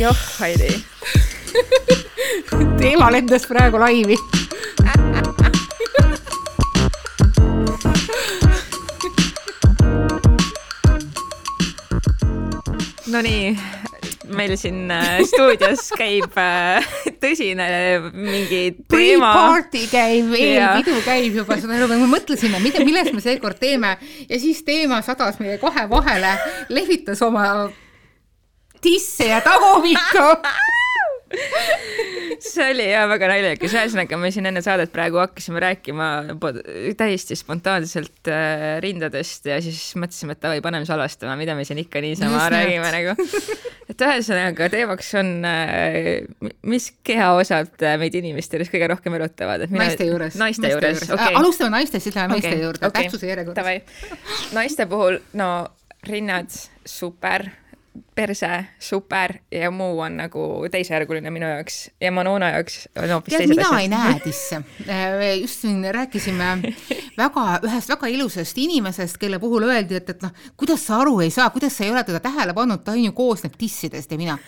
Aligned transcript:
joh, 0.00 0.16
Heidi. 0.40 0.84
Teema 2.80 3.10
lendas 3.12 3.44
praegu 3.48 3.78
laivi. 3.80 4.16
Nonii, 13.10 13.58
meil 14.38 14.56
siin 14.56 14.90
äh, 14.94 15.20
stuudios 15.28 15.90
käib 15.98 16.32
äh, 16.38 16.80
tõsine 17.20 17.66
mingi 18.14 18.72
teema. 18.88 19.32
Pre-party 19.34 19.84
käib, 19.90 20.32
eelpidu 20.38 20.96
käib 21.04 21.36
juba, 21.42 21.58
saad 21.60 21.76
aru, 21.76 21.90
me 21.92 22.08
mõtlesime, 22.14 22.56
mida, 22.64 22.80
millest 22.86 23.12
me 23.12 23.20
seekord 23.24 23.58
teeme. 23.60 23.98
Ja 24.30 24.36
siis 24.40 24.64
teema 24.64 25.02
sadas 25.04 25.36
meie 25.42 25.58
kahe 25.60 25.84
vahele, 25.92 26.32
lehvitas 26.72 27.20
oma 27.26 27.68
tisse 28.80 29.30
ja 29.30 29.40
tagumikku 29.44 30.26
see 32.42 32.64
oli 32.72 32.86
jah 32.90 33.06
väga 33.10 33.28
naljakas, 33.30 33.74
ühesõnaga 33.76 34.18
me 34.18 34.30
siin 34.34 34.48
enne 34.50 34.62
saadet 34.64 34.90
praegu 34.92 35.20
hakkasime 35.20 35.60
rääkima 35.62 36.08
täiesti 36.98 37.36
spontaanselt 37.38 38.30
äh, 38.30 38.80
rindadest 38.82 39.46
ja 39.50 39.60
siis 39.62 39.78
mõtlesime, 40.00 40.34
et 40.34 40.42
davai, 40.42 40.62
paneme 40.64 40.88
salvestama, 40.88 41.36
mida 41.38 41.54
me 41.58 41.66
siin 41.68 41.82
ikka 41.84 42.02
niisama 42.02 42.34
Just 42.34 42.54
räägime 42.56 42.90
nagu. 42.96 43.14
et 43.92 44.04
ühesõnaga 44.08 44.70
teemaks 44.72 45.12
on, 45.20 45.32
äh, 45.46 46.50
mis 46.66 46.90
kehaosad 47.06 47.86
meid 48.02 48.18
inimeste 48.18 48.58
juures 48.58 48.74
kõige 48.74 48.90
rohkem 48.94 49.18
erutavad, 49.20 49.66
et 49.66 49.74
mina. 49.74 49.86
naiste 49.86 50.10
juures. 50.10 50.38
naiste, 50.40 50.66
naiste 50.66 50.74
juures, 50.74 51.04
juures. 51.04 51.14
Okay. 51.14 51.38
alustame 51.44 51.74
naistest, 51.78 52.08
siis 52.08 52.18
läheme 52.18 52.38
okay. 52.40 52.50
meeste 52.50 52.66
juurde 52.66 52.90
okay., 52.90 53.06
tähtsuse 53.06 53.30
järjekorras. 53.30 54.52
naiste 54.56 54.90
puhul, 54.90 55.22
no 55.38 55.50
rinnad, 56.10 56.50
super 56.88 57.46
perse, 58.14 58.48
super 58.78 59.34
ja 59.50 59.70
muu 59.70 59.98
on 60.00 60.16
nagu 60.20 60.44
teisejärguline 60.70 61.30
minu 61.34 61.48
jaoks 61.48 61.78
ja 62.00 62.12
Manona 62.14 62.52
jaoks 62.54 62.84
on 62.94 63.10
hoopis 63.10 63.34
teised 63.34 63.54
mina 63.54 63.66
asjad. 63.66 63.74
mina 63.74 63.80
ei 63.80 63.88
näe 63.88 64.20
disse. 64.26 64.62
Äh, 64.86 65.40
just 65.40 65.64
siin 65.64 65.82
rääkisime 65.94 66.50
väga, 67.18 67.46
ühest 67.66 67.90
väga 67.90 68.10
ilusast 68.14 68.58
inimesest, 68.58 69.18
kelle 69.18 69.38
puhul 69.42 69.66
öeldi, 69.68 69.98
et, 69.98 70.10
et 70.14 70.22
noh, 70.22 70.34
kuidas 70.56 70.86
sa 70.86 71.00
aru 71.02 71.18
ei 71.24 71.34
saa, 71.34 71.50
kuidas 71.50 71.76
sa 71.76 71.84
ei 71.84 71.94
ole 71.94 72.04
teda 72.06 72.22
tähele 72.22 72.54
pannud, 72.54 72.84
ta 72.84 72.94
on 72.94 73.04
ju 73.04 73.16
koosneb 73.16 73.58
dissidest 73.60 74.12
ja 74.12 74.20
mina 74.20 74.38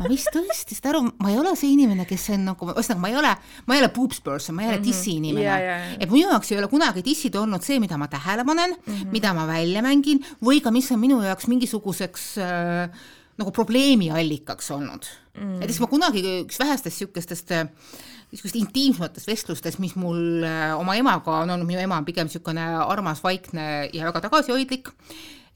ma 0.00 0.08
vist 0.10 0.30
tõesti, 0.34 0.76
saad 0.76 0.90
aru, 0.92 1.02
ma 1.22 1.32
ei 1.32 1.38
ole 1.40 1.52
see 1.58 1.72
inimene, 1.74 2.06
kes 2.08 2.28
on 2.34 2.46
nagu, 2.50 2.68
ühesõnaga 2.72 3.02
ma 3.02 3.10
ei 3.10 3.18
ole, 3.20 3.32
ma 3.66 3.76
ei 3.76 3.82
ole 3.82 3.90
boobs 3.94 4.20
person, 4.24 4.56
ma 4.56 4.64
ei 4.64 4.70
ole 4.70 4.78
mm 4.78 4.82
-hmm. 4.82 4.88
dissi 4.88 5.16
inimene 5.18 5.44
yeah,. 5.44 5.60
Yeah. 5.60 5.96
et 6.00 6.10
minu 6.10 6.30
jaoks 6.30 6.52
ei 6.52 6.58
ole 6.58 6.68
kunagi 6.72 7.04
dissid 7.04 7.36
olnud 7.36 7.64
see, 7.64 7.78
mida 7.82 7.98
ma 8.00 8.08
tähele 8.08 8.44
panen 8.44 8.76
mm, 8.76 8.94
-hmm. 8.94 9.12
mida 9.12 9.34
ma 9.34 9.46
välja 9.46 9.82
mängin 9.82 10.22
või 10.44 10.60
ka 10.62 10.70
mis 10.70 10.90
on 10.92 11.00
minu 11.00 11.20
jaoks 11.22 11.46
mingisuguseks 11.46 12.26
äh, 12.38 12.75
nagu 13.36 13.52
probleemi 13.52 14.10
allikaks 14.10 14.70
olnud. 14.72 15.08
Mm.. 15.36 15.58
näiteks 15.60 15.80
ma 15.82 15.88
kunagi 15.90 16.22
üks 16.46 16.58
vähestest 16.60 16.96
niisugustest 16.96 17.52
äh, 17.52 17.66
niisugust 18.32 18.56
intiimsematest 18.56 19.28
vestlustest, 19.28 19.80
mis 19.82 19.96
mul 20.00 20.44
äh, 20.46 20.72
oma 20.78 20.96
emaga 20.96 21.42
on 21.42 21.52
olnud, 21.54 21.68
minu 21.68 21.82
ema 21.82 22.00
on 22.00 22.08
pigem 22.08 22.30
niisugune 22.30 22.64
armas, 22.86 23.22
vaikne 23.24 23.66
ja 23.92 24.08
väga 24.08 24.24
tagasihoidlik 24.28 24.92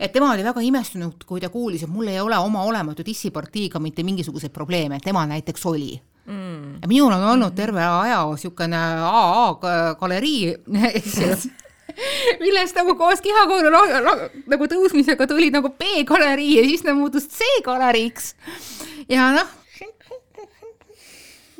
et 0.00 0.12
tema 0.12 0.32
oli 0.32 0.44
väga 0.44 0.62
imestunud, 0.64 1.24
kui 1.28 1.42
ta 1.42 1.50
kuulis, 1.52 1.84
et 1.84 1.92
mul 1.92 2.08
ei 2.08 2.20
ole 2.20 2.38
oma 2.40 2.62
olematu 2.64 3.04
dissipartiiga 3.04 3.80
mitte 3.84 4.04
mingisuguseid 4.06 4.52
probleeme, 4.52 5.00
tema 5.04 5.26
näiteks 5.28 5.66
oli. 5.68 5.92
Mm.. 6.30 6.78
ja 6.82 6.88
minul 6.88 7.12
on 7.12 7.24
olnud 7.32 7.56
terve 7.56 7.82
aja 7.82 8.20
niisugune 8.28 8.78
AA 8.78 9.96
galerii, 10.00 10.54
eks 10.94 11.16
ju 11.20 11.34
millest 12.42 12.76
nagu 12.78 12.94
koos 12.98 13.22
kehakoolu 13.24 13.72
nagu 14.50 14.68
tõusmisega 14.72 15.28
tuli 15.30 15.50
nagu 15.54 15.72
B-galerii 15.78 16.58
ja 16.58 16.66
siis 16.68 16.84
ta 16.86 16.94
muutus 16.96 17.28
C-galeriiks. 17.32 18.34
ja 19.08 19.30
noh, 19.36 19.56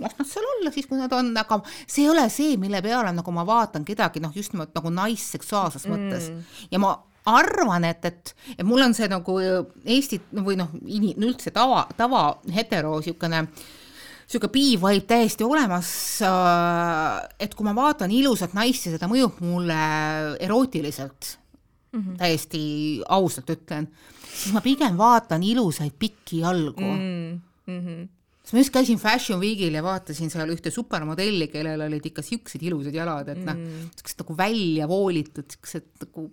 las 0.01 0.17
nad 0.19 0.29
seal 0.29 0.49
olla 0.57 0.73
siis, 0.73 0.89
kui 0.89 0.99
nad 0.99 1.13
on, 1.13 1.31
aga 1.37 1.61
see 1.85 2.05
ei 2.05 2.11
ole 2.11 2.27
see, 2.33 2.57
mille 2.61 2.83
peale 2.85 3.13
nagu 3.15 3.35
ma 3.37 3.45
vaatan 3.47 3.85
kedagi 3.85 4.23
noh, 4.23 4.33
just 4.37 4.55
nimelt 4.55 4.75
nagu 4.77 4.93
naisseksuaalses 4.97 5.87
mm. 5.87 5.95
mõttes 5.95 6.71
ja 6.73 6.81
ma 6.83 6.95
arvan, 7.29 7.85
et, 7.85 8.05
et, 8.09 8.35
et 8.57 8.65
mul 8.67 8.81
on 8.85 8.95
see 8.97 9.09
nagu 9.11 9.37
Eesti 9.85 10.21
või 10.41 10.57
noh, 10.61 10.73
üldse 11.21 11.53
tava, 11.55 11.85
tava 11.97 12.25
hetero 12.55 12.97
niisugune 12.99 13.45
niisugune 14.31 14.53
piivaib 14.55 15.09
täiesti 15.11 15.43
olemas, 15.43 15.91
äh, 16.23 17.17
et 17.43 17.55
kui 17.59 17.67
ma 17.67 17.75
vaatan 17.75 18.13
ilusat 18.15 18.55
naist 18.55 18.87
ja 18.87 18.95
seda 18.95 19.09
mõjub 19.11 19.41
mulle 19.43 19.81
erootiliselt 20.39 21.33
mm, 21.93 22.01
-hmm. 22.01 22.17
täiesti 22.21 22.63
ausalt 23.09 23.51
ütlen, 23.51 23.91
siis 24.31 24.55
ma 24.55 24.63
pigem 24.63 24.97
vaatan 24.99 25.43
ilusaid 25.43 25.99
pikki 25.99 26.45
jalgu 26.45 26.87
mm. 26.87 27.41
-hmm 27.67 28.09
siis 28.41 28.57
ma 28.57 28.63
just 28.65 28.73
käisin 28.73 28.99
Fashion 28.99 29.41
Weekil 29.41 29.75
ja 29.75 29.83
vaatasin 29.83 30.31
seal 30.31 30.51
ühte 30.51 30.71
supermodelli, 30.75 31.47
kellel 31.53 31.85
olid 31.87 32.07
ikka 32.07 32.23
siuksed 32.23 32.63
ilusad 32.63 32.95
jalad, 32.95 33.29
et 33.29 33.45
noh 33.45 33.55
mm., 33.55 33.91
siuksed 33.95 34.25
nagu 34.25 34.37
välja 34.37 34.89
voolitud, 34.89 35.47
siuksed 35.55 35.87
nagu 36.07 36.25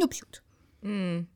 nupsud 0.00 0.40
mm.. 0.86 1.26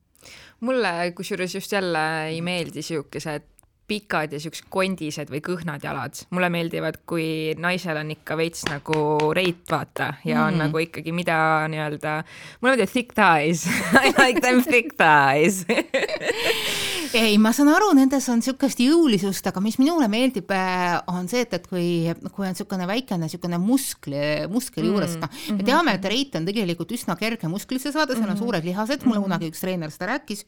mulle 0.65 1.11
kusjuures 1.17 1.55
just 1.55 1.71
jälle 1.71 2.05
ei 2.31 2.41
meeldi 2.41 2.81
siukesed 2.81 3.45
pikad 3.87 4.33
ja 4.35 4.41
siuksed 4.41 4.67
kondised 4.73 5.31
või 5.31 5.41
kõhnad 5.43 5.83
jalad. 5.83 6.19
mulle 6.29 6.49
meeldivad, 6.53 7.01
kui 7.07 7.55
naisel 7.57 7.97
on 8.01 8.11
ikka 8.11 8.37
veits 8.39 8.65
nagu 8.67 9.31
reit, 9.35 9.63
vaata, 9.71 10.13
ja 10.27 10.43
on 10.45 10.53
mm. 10.57 10.65
nagu 10.65 10.83
ikkagi, 10.83 11.15
mida 11.15 11.39
nii-öelda, 11.71 12.19
mulle 12.61 12.75
meeldivad 12.75 12.93
thick 12.93 13.15
thighs 13.17 13.65
I 14.03 14.13
like 14.19 14.43
them 14.43 14.63
thick 14.63 14.97
thighs 14.99 15.65
ei, 17.15 17.37
ma 17.39 17.51
saan 17.55 17.69
aru, 17.71 17.91
nendes 17.95 18.25
on 18.31 18.41
niisugust 18.41 18.79
jõulisust, 18.81 19.45
aga 19.49 19.61
mis 19.63 19.77
minule 19.79 20.07
meeldib, 20.11 20.49
äh, 20.55 20.97
on 21.11 21.27
see, 21.29 21.43
et, 21.45 21.53
et 21.55 21.67
kui, 21.69 21.85
kui 22.33 22.47
on 22.47 22.53
niisugune 22.55 22.87
väikene 22.89 23.27
niisugune 23.27 23.59
muskli, 23.61 24.21
muskli 24.51 24.83
mm, 24.83 24.89
juures, 24.89 25.13
noh, 25.21 25.31
me 25.31 25.55
mhm, 25.55 25.67
teame, 25.67 25.93
et 25.97 26.01
mhm. 26.01 26.13
reit 26.13 26.37
on 26.39 26.47
tegelikult 26.47 26.93
üsna 26.97 27.17
kerge 27.19 27.51
musklisse 27.51 27.93
saada, 27.93 28.15
seal 28.15 28.23
on 28.23 28.29
mm 28.29 28.33
-hmm. 28.33 28.43
suured 28.43 28.67
lihased, 28.67 29.05
mulle 29.05 29.19
mhm. 29.19 29.27
kunagi 29.27 29.51
üks 29.51 29.61
treener 29.63 29.93
seda 29.93 30.09
rääkis, 30.13 30.43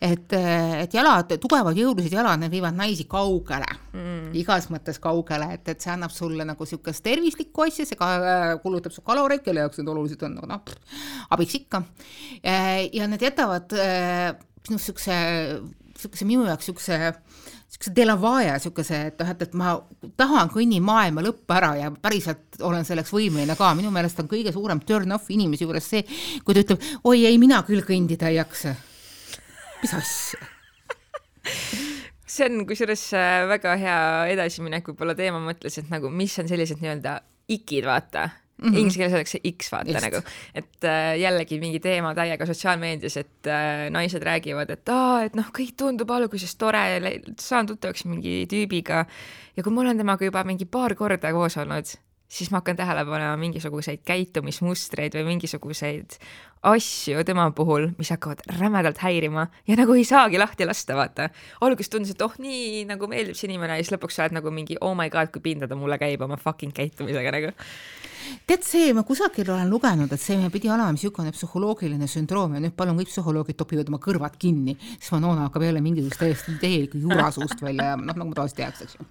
et, 0.00 0.32
et 0.32 0.94
jalad, 0.94 1.36
tugevad 1.42 1.78
jõulised 1.78 2.12
jalad, 2.12 2.40
need 2.40 2.54
viivad 2.54 2.74
naisi 2.74 3.04
kaugele 3.04 3.70
mm., 3.92 4.32
igas 4.40 4.70
mõttes 4.70 4.98
kaugele, 5.00 5.52
et, 5.54 5.68
et 5.68 5.80
see 5.80 5.92
annab 5.92 6.10
sulle 6.10 6.44
nagu 6.44 6.64
niisugust 6.64 7.04
tervislikku 7.04 7.68
asja, 7.68 7.86
see 7.86 7.98
ka 8.00 8.10
äh, 8.16 8.48
kulutab 8.62 8.92
su 8.92 9.02
kaloreid, 9.02 9.44
kelle 9.44 9.60
jaoks 9.60 9.78
need 9.78 9.88
olulised 9.88 10.22
on, 10.22 10.40
noh, 10.48 10.60
abiks 11.30 11.54
ikka. 11.54 11.82
ja 12.92 13.06
need 13.06 13.22
jätavad 13.22 13.72
noh, 13.72 14.78
niisuguse 14.78 15.16
niisuguse 16.04 16.28
minu 16.28 16.46
jaoks 16.46 16.68
niisuguse 16.68 16.98
niisuguse 17.00 17.94
delavaja, 17.96 18.54
niisuguse, 18.58 19.00
et 19.10 19.22
noh, 19.22 19.32
et, 19.32 19.42
et 19.46 19.56
ma 19.58 19.74
tahan 20.20 20.52
kõnnin 20.52 20.84
maailma 20.84 21.24
lõppu 21.24 21.56
ära 21.56 21.72
ja 21.80 21.90
päriselt 21.90 22.60
olen 22.62 22.86
selleks 22.86 23.12
võimeline 23.14 23.56
ka, 23.58 23.72
minu 23.78 23.90
meelest 23.94 24.20
on 24.22 24.30
kõige 24.30 24.52
suurem 24.54 24.82
turn-off 24.86 25.32
inimese 25.34 25.66
juures 25.66 25.88
see, 25.94 26.04
kui 26.44 26.54
ta 26.54 26.64
ütleb, 26.64 26.84
oi 27.10 27.24
ei, 27.26 27.40
mina 27.42 27.62
küll 27.66 27.84
kõndida 27.86 28.30
ei 28.30 28.38
jaksa. 28.38 28.76
mis 29.82 29.96
asja? 30.00 30.44
See 32.34 32.46
on 32.48 32.64
kusjuures 32.66 33.02
äh, 33.14 33.44
väga 33.46 33.76
hea 33.78 33.98
edasiminek 34.32 34.88
võib-olla 34.88 35.14
teema. 35.14 35.38
Mõttes, 35.38 35.76
et 35.78 35.90
nagu 35.92 36.08
mis 36.10 36.32
on 36.42 36.48
sellised 36.50 36.80
nii-öelda 36.82 37.20
ikid, 37.54 37.84
vaata 37.86 38.24
Mm 38.64 38.70
-hmm. 38.70 38.78
Inglise 38.78 38.98
keeles 38.98 39.12
öeldakse 39.12 39.40
X 39.50 39.72
vaata 39.72 39.90
Just. 39.90 40.06
nagu, 40.06 40.22
et 40.54 40.84
äh, 40.84 41.18
jällegi 41.20 41.60
mingi 41.60 41.80
teema 41.80 42.14
täiega 42.14 42.46
sotsiaalmeedias, 42.46 43.16
et 43.16 43.46
äh, 43.46 43.90
naised 43.90 44.22
räägivad, 44.22 44.70
et 44.70 44.88
aa, 44.88 45.22
et 45.24 45.36
noh, 45.36 45.50
kõik 45.52 45.74
tundub 45.76 46.10
alguses 46.10 46.56
tore, 46.56 46.80
saan 47.40 47.66
tuttavaks 47.66 48.04
mingi 48.04 48.46
tüübiga 48.48 49.04
ja 49.56 49.62
kui 49.62 49.72
ma 49.72 49.80
olen 49.84 49.98
temaga 49.98 50.24
juba 50.24 50.44
mingi 50.44 50.64
paar 50.64 50.94
korda 50.94 51.32
koos 51.32 51.56
olnud, 51.56 51.92
siis 52.28 52.50
ma 52.50 52.62
hakkan 52.62 52.76
tähele 52.76 53.04
panema 53.04 53.36
mingisuguseid 53.36 54.02
käitumismustreid 54.04 55.14
või 55.14 55.24
mingisuguseid 55.34 56.16
asju 56.64 57.24
tema 57.28 57.48
puhul, 57.56 57.90
mis 57.98 58.10
hakkavad 58.14 58.44
rämedalt 58.58 59.00
häirima 59.04 59.46
ja 59.68 59.76
nagu 59.78 59.96
ei 59.98 60.04
saagi 60.08 60.40
lahti 60.40 60.66
lasta, 60.66 60.96
vaata. 60.96 61.28
alguses 61.64 61.92
tundus, 61.92 62.14
et 62.14 62.24
oh, 62.24 62.32
nii 62.40 62.84
nagu 62.88 63.08
meeldib 63.10 63.36
see 63.38 63.50
inimene 63.50 63.78
ja 63.78 63.84
siis 63.84 63.94
lõpuks 63.94 64.18
sa 64.18 64.24
oled 64.24 64.38
nagu 64.38 64.52
mingi 64.54 64.78
oh 64.80 64.96
my 64.96 65.10
god, 65.12 65.32
kui 65.34 65.44
pinda 65.44 65.68
ta 65.70 65.78
mulle 65.78 65.98
käib 66.00 66.24
oma 66.24 66.38
fucking 66.40 66.74
käitumisega 66.76 67.34
nagu 67.34 67.52
tead, 68.48 68.64
see, 68.64 68.92
ma 68.96 69.04
kusagil 69.06 69.50
olen 69.52 69.70
lugenud, 69.70 70.12
et 70.14 70.22
see 70.22 70.48
pidi 70.52 70.70
olema 70.72 70.92
niisugune 70.94 71.32
psühholoogiline 71.34 72.08
sündroom 72.10 72.56
ja 72.56 72.64
nüüd 72.64 72.76
palun 72.78 72.98
kõik 73.00 73.12
psühholoogid 73.12 73.58
topivad 73.60 73.92
oma 73.92 74.00
kõrvad 74.02 74.38
kinni, 74.40 74.76
siis 74.96 75.12
Manona 75.14 75.48
hakkab 75.48 75.66
jälle 75.66 75.84
mingisugust 75.84 76.22
täiesti 76.22 76.56
täielikku 76.62 77.02
jura 77.04 77.30
suust 77.34 77.60
välja 77.64 77.92
ja 77.92 78.00
noh, 78.00 78.14
nagu 78.14 78.30
ma 78.30 78.38
tavaliselt 78.40 78.60
tehakse, 78.62 78.88
eks 78.88 78.98
ju. 78.98 79.08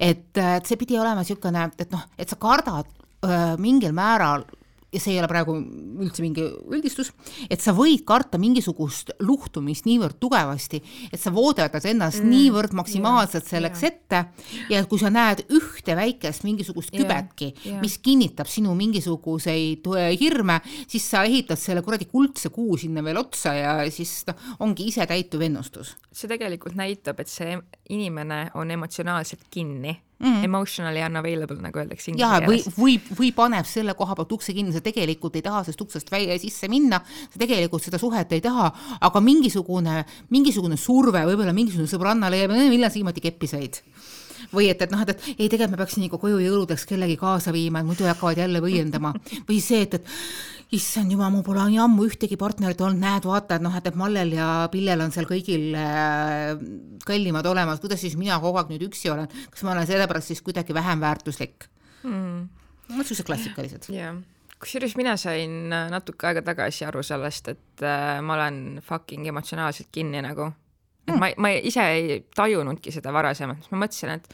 et, 0.00 0.28
et 0.40 0.68
see 0.68 0.80
pidi 0.80 0.98
olema 1.00 1.24
niisugune, 1.24 1.68
et 1.84 1.92
noh, 1.92 2.04
et 2.18 2.30
sa 2.30 2.40
kardad 2.40 2.88
öö, 3.24 3.56
mingil 3.60 3.92
määral 3.96 4.46
ja 4.94 5.02
see 5.02 5.14
ei 5.14 5.20
ole 5.20 5.28
praegu 5.30 5.56
üldse 6.04 6.22
mingi 6.22 6.44
üldistus, 6.72 7.10
et 7.50 7.62
sa 7.62 7.74
võid 7.76 8.04
karta 8.06 8.38
mingisugust 8.40 9.14
luhtumist 9.24 9.88
niivõrd 9.88 10.20
tugevasti, 10.22 10.80
et 11.10 11.20
sa 11.20 11.32
voodetad 11.34 11.84
ennast 11.90 12.22
mm, 12.22 12.30
niivõrd 12.30 12.76
maksimaalselt 12.78 13.48
selleks 13.50 13.82
yeah. 13.82 13.94
ette 13.94 14.72
ja 14.72 14.82
kui 14.90 15.02
sa 15.02 15.10
näed 15.12 15.44
ühte 15.54 15.96
väikest 15.98 16.46
mingisugust 16.46 16.94
kübetki 16.94 17.50
yeah,, 17.50 17.66
yeah. 17.74 17.82
mis 17.82 17.98
kinnitab 18.04 18.50
sinu 18.50 18.74
mingisuguseid 18.78 19.90
äh, 19.94 20.12
hirme, 20.20 20.60
siis 20.86 21.08
sa 21.10 21.24
ehitad 21.26 21.60
selle 21.60 21.82
kuradi 21.84 22.08
kuldse 22.10 22.52
kuu 22.54 22.78
sinna 22.80 23.04
veel 23.04 23.18
otsa 23.24 23.56
ja 23.58 23.76
siis 23.92 24.22
noh, 24.30 24.38
ongi 24.64 24.88
isetäituv 24.92 25.42
ennustus. 25.48 25.96
see 26.14 26.30
tegelikult 26.30 26.78
näitab, 26.78 27.20
et 27.20 27.30
see 27.30 27.58
inimene 27.90 28.46
on 28.54 28.70
emotsionaalselt 28.70 29.48
kinni 29.50 29.96
mm. 30.24 30.44
emotionally 30.48 31.04
unavailable, 31.04 31.58
nagu 31.62 31.82
öeldakse 31.82 32.10
inglise 32.12 32.40
keeles. 32.44 32.66
või, 32.74 32.74
või, 32.78 33.16
või 33.20 33.30
paneb 33.36 33.68
selle 33.68 33.94
koha 33.98 34.16
pealt 34.18 34.34
ukse 34.38 34.56
kinni, 34.56 34.74
sa 34.74 34.82
tegelikult 34.84 35.38
ei 35.38 35.44
taha 35.44 35.62
sellest 35.66 35.84
uksest 35.86 36.12
välja 36.12 36.38
sisse 36.42 36.70
minna, 36.72 37.00
sa 37.04 37.40
tegelikult 37.40 37.84
seda 37.84 38.00
suhet 38.02 38.32
ei 38.36 38.42
taha, 38.44 38.70
aga 39.04 39.24
mingisugune, 39.24 40.02
mingisugune 40.34 40.80
surve, 40.80 41.24
võib-olla 41.28 41.54
mingisugune 41.56 41.90
sõbranna 41.90 42.32
leiab, 42.32 42.56
millal 42.56 42.90
sa 42.90 43.00
viimati 43.00 43.24
keppi 43.24 43.50
said 43.50 43.82
või 44.52 44.68
et, 44.72 44.82
et 44.82 44.92
noh, 44.92 45.02
et, 45.04 45.14
et 45.14 45.28
ei, 45.34 45.48
tegelikult 45.48 45.74
ma 45.74 45.80
peaksin 45.82 46.06
ikka 46.08 46.20
koju 46.22 46.40
jõuludeks 46.42 46.86
kellegi 46.90 47.16
kaasa 47.20 47.54
viima, 47.54 47.80
et 47.80 47.88
muidu 47.88 48.08
hakkavad 48.08 48.40
jälle 48.42 48.62
võiendama. 48.64 49.14
või 49.48 49.60
see, 49.64 49.84
et, 49.86 49.98
et 50.00 50.74
issand 50.74 51.12
jumal, 51.12 51.32
mul 51.34 51.44
pole 51.46 51.64
nii 51.70 51.80
ammu 51.84 52.08
ühtegi 52.08 52.38
partnerit 52.40 52.80
olnud, 52.82 53.00
näed, 53.02 53.28
vaata, 53.28 53.58
et 53.58 53.64
noh, 53.64 53.74
et, 53.78 53.86
et 53.90 53.98
Mallel 53.98 54.34
ja 54.36 54.50
Pillel 54.72 55.04
on 55.04 55.14
seal 55.14 55.28
kõigil 55.30 55.70
äh, 55.78 56.52
kallimad 57.06 57.46
olemas, 57.50 57.82
kuidas 57.82 58.02
siis 58.04 58.18
mina 58.20 58.40
kogu 58.42 58.60
aeg 58.60 58.74
nüüd 58.74 58.88
üksi 58.90 59.12
olen, 59.14 59.30
kas 59.50 59.64
ma 59.66 59.74
olen 59.76 59.88
sellepärast 59.88 60.32
siis 60.32 60.44
kuidagi 60.44 60.76
vähem 60.76 61.02
väärtuslik 61.04 61.68
mm.? 62.02 62.46
no 62.84 63.00
niisugused 63.00 63.28
klassikalised. 63.28 63.90
yeah 63.92 64.16
kusjuures 64.64 64.96
mina 64.96 65.16
sain 65.20 65.72
äh, 65.72 65.88
natuke 65.92 66.30
aega 66.30 66.42
tagasi 66.44 66.86
aru 66.88 67.02
sellest, 67.04 67.50
et 67.52 67.84
äh, 67.84 68.20
ma 68.24 68.38
olen 68.38 68.80
fucking 68.84 69.26
emotsionaalselt 69.28 69.90
kinni 69.92 70.22
nagu. 70.24 70.52
Et 71.06 71.16
ma, 71.20 71.30
ma 71.36 71.54
ise 71.54 71.86
ei 71.94 72.20
tajunudki 72.36 72.92
seda 72.94 73.12
varasemalt, 73.14 73.70
ma 73.72 73.84
mõtlesin, 73.84 74.14
et 74.18 74.28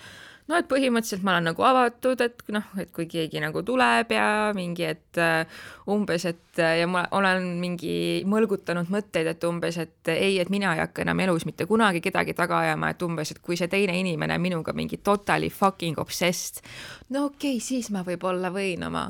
no 0.51 0.59
et 0.59 0.69
põhimõtteliselt 0.71 1.25
ma 1.27 1.37
olen 1.37 1.51
nagu 1.51 1.65
avatud, 1.67 2.23
et 2.25 2.43
noh, 2.55 2.67
et 2.81 2.91
kui 2.95 3.07
keegi 3.11 3.41
nagu 3.43 3.63
tuleb 3.67 4.11
ja 4.15 4.27
mingi, 4.57 4.87
et 4.91 5.21
uh, 5.21 5.61
umbes, 5.91 6.27
et 6.31 6.63
uh, 6.63 6.73
ja 6.81 6.89
ma 6.91 7.05
olen 7.17 7.47
mingi 7.63 7.95
mõlgutanud 8.29 8.91
mõtteid, 8.93 9.31
et 9.31 9.47
umbes, 9.47 9.79
et 9.83 10.13
ei, 10.15 10.39
et 10.43 10.51
mina 10.53 10.75
ei 10.75 10.83
hakka 10.83 11.05
enam 11.05 11.23
elus 11.27 11.47
mitte 11.49 11.69
kunagi 11.71 12.03
kedagi 12.05 12.35
taga 12.39 12.65
ajama, 12.65 12.93
et 12.95 13.07
umbes, 13.07 13.35
et 13.35 13.43
kui 13.45 13.59
see 13.61 13.71
teine 13.71 13.97
inimene 14.01 14.39
minuga 14.43 14.75
mingi 14.77 15.01
totally 15.05 15.53
fucking 15.55 16.01
obsessed, 16.03 16.65
no 17.15 17.29
okei 17.31 17.57
okay,, 17.57 17.65
siis 17.65 17.93
ma 17.95 18.05
võib-olla 18.07 18.53
võin 18.55 18.89
oma 18.91 19.07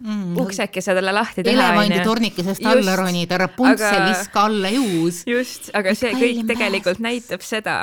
mm, 0.00 0.36
uksekese 0.42 0.94
talle 0.96 1.14
lahti 1.14 1.44
teha. 1.44 1.54
elevandi 1.54 2.00
tornikesest 2.04 2.66
alla 2.70 2.96
ronida, 2.98 3.38
Rapuntsel 3.44 4.00
aga... 4.00 4.10
viska 4.10 4.44
alla 4.48 4.70
juus. 4.74 5.22
just, 5.28 5.70
aga 5.76 5.94
see 5.98 6.12
kõik 6.18 6.44
tegelikult 6.50 7.02
näitab 7.04 7.44
seda, 7.44 7.78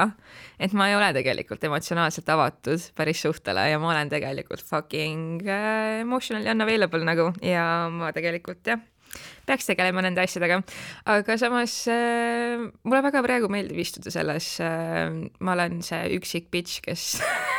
et 0.61 0.75
ma 0.77 0.89
ei 0.89 0.97
ole 0.97 1.11
tegelikult 1.17 1.63
emotsionaalselt 1.69 2.31
avatud 2.35 2.87
päris 2.97 3.23
suhtele 3.25 3.67
ja 3.71 3.81
ma 3.81 3.91
olen 3.93 4.11
tegelikult 4.13 4.63
fucking 4.65 5.45
äh, 5.47 6.01
emotionally 6.05 6.49
unavailable 6.51 7.05
nagu 7.07 7.31
ja 7.45 7.65
ma 7.93 8.11
tegelikult 8.15 8.73
jah, 8.73 8.81
peaks 9.47 9.67
tegelema 9.67 10.03
nende 10.05 10.23
asjadega. 10.23 10.61
aga 11.11 11.37
samas 11.41 11.81
äh, 11.91 12.67
mulle 12.83 13.05
väga 13.07 13.23
praegu 13.25 13.51
meeldib 13.51 13.81
istuda 13.83 14.13
selles 14.13 14.53
äh,, 14.63 15.09
ma 15.39 15.57
olen 15.57 15.81
see 15.85 16.05
üksik 16.17 16.51
bitch, 16.53 16.83
kes 16.85 17.17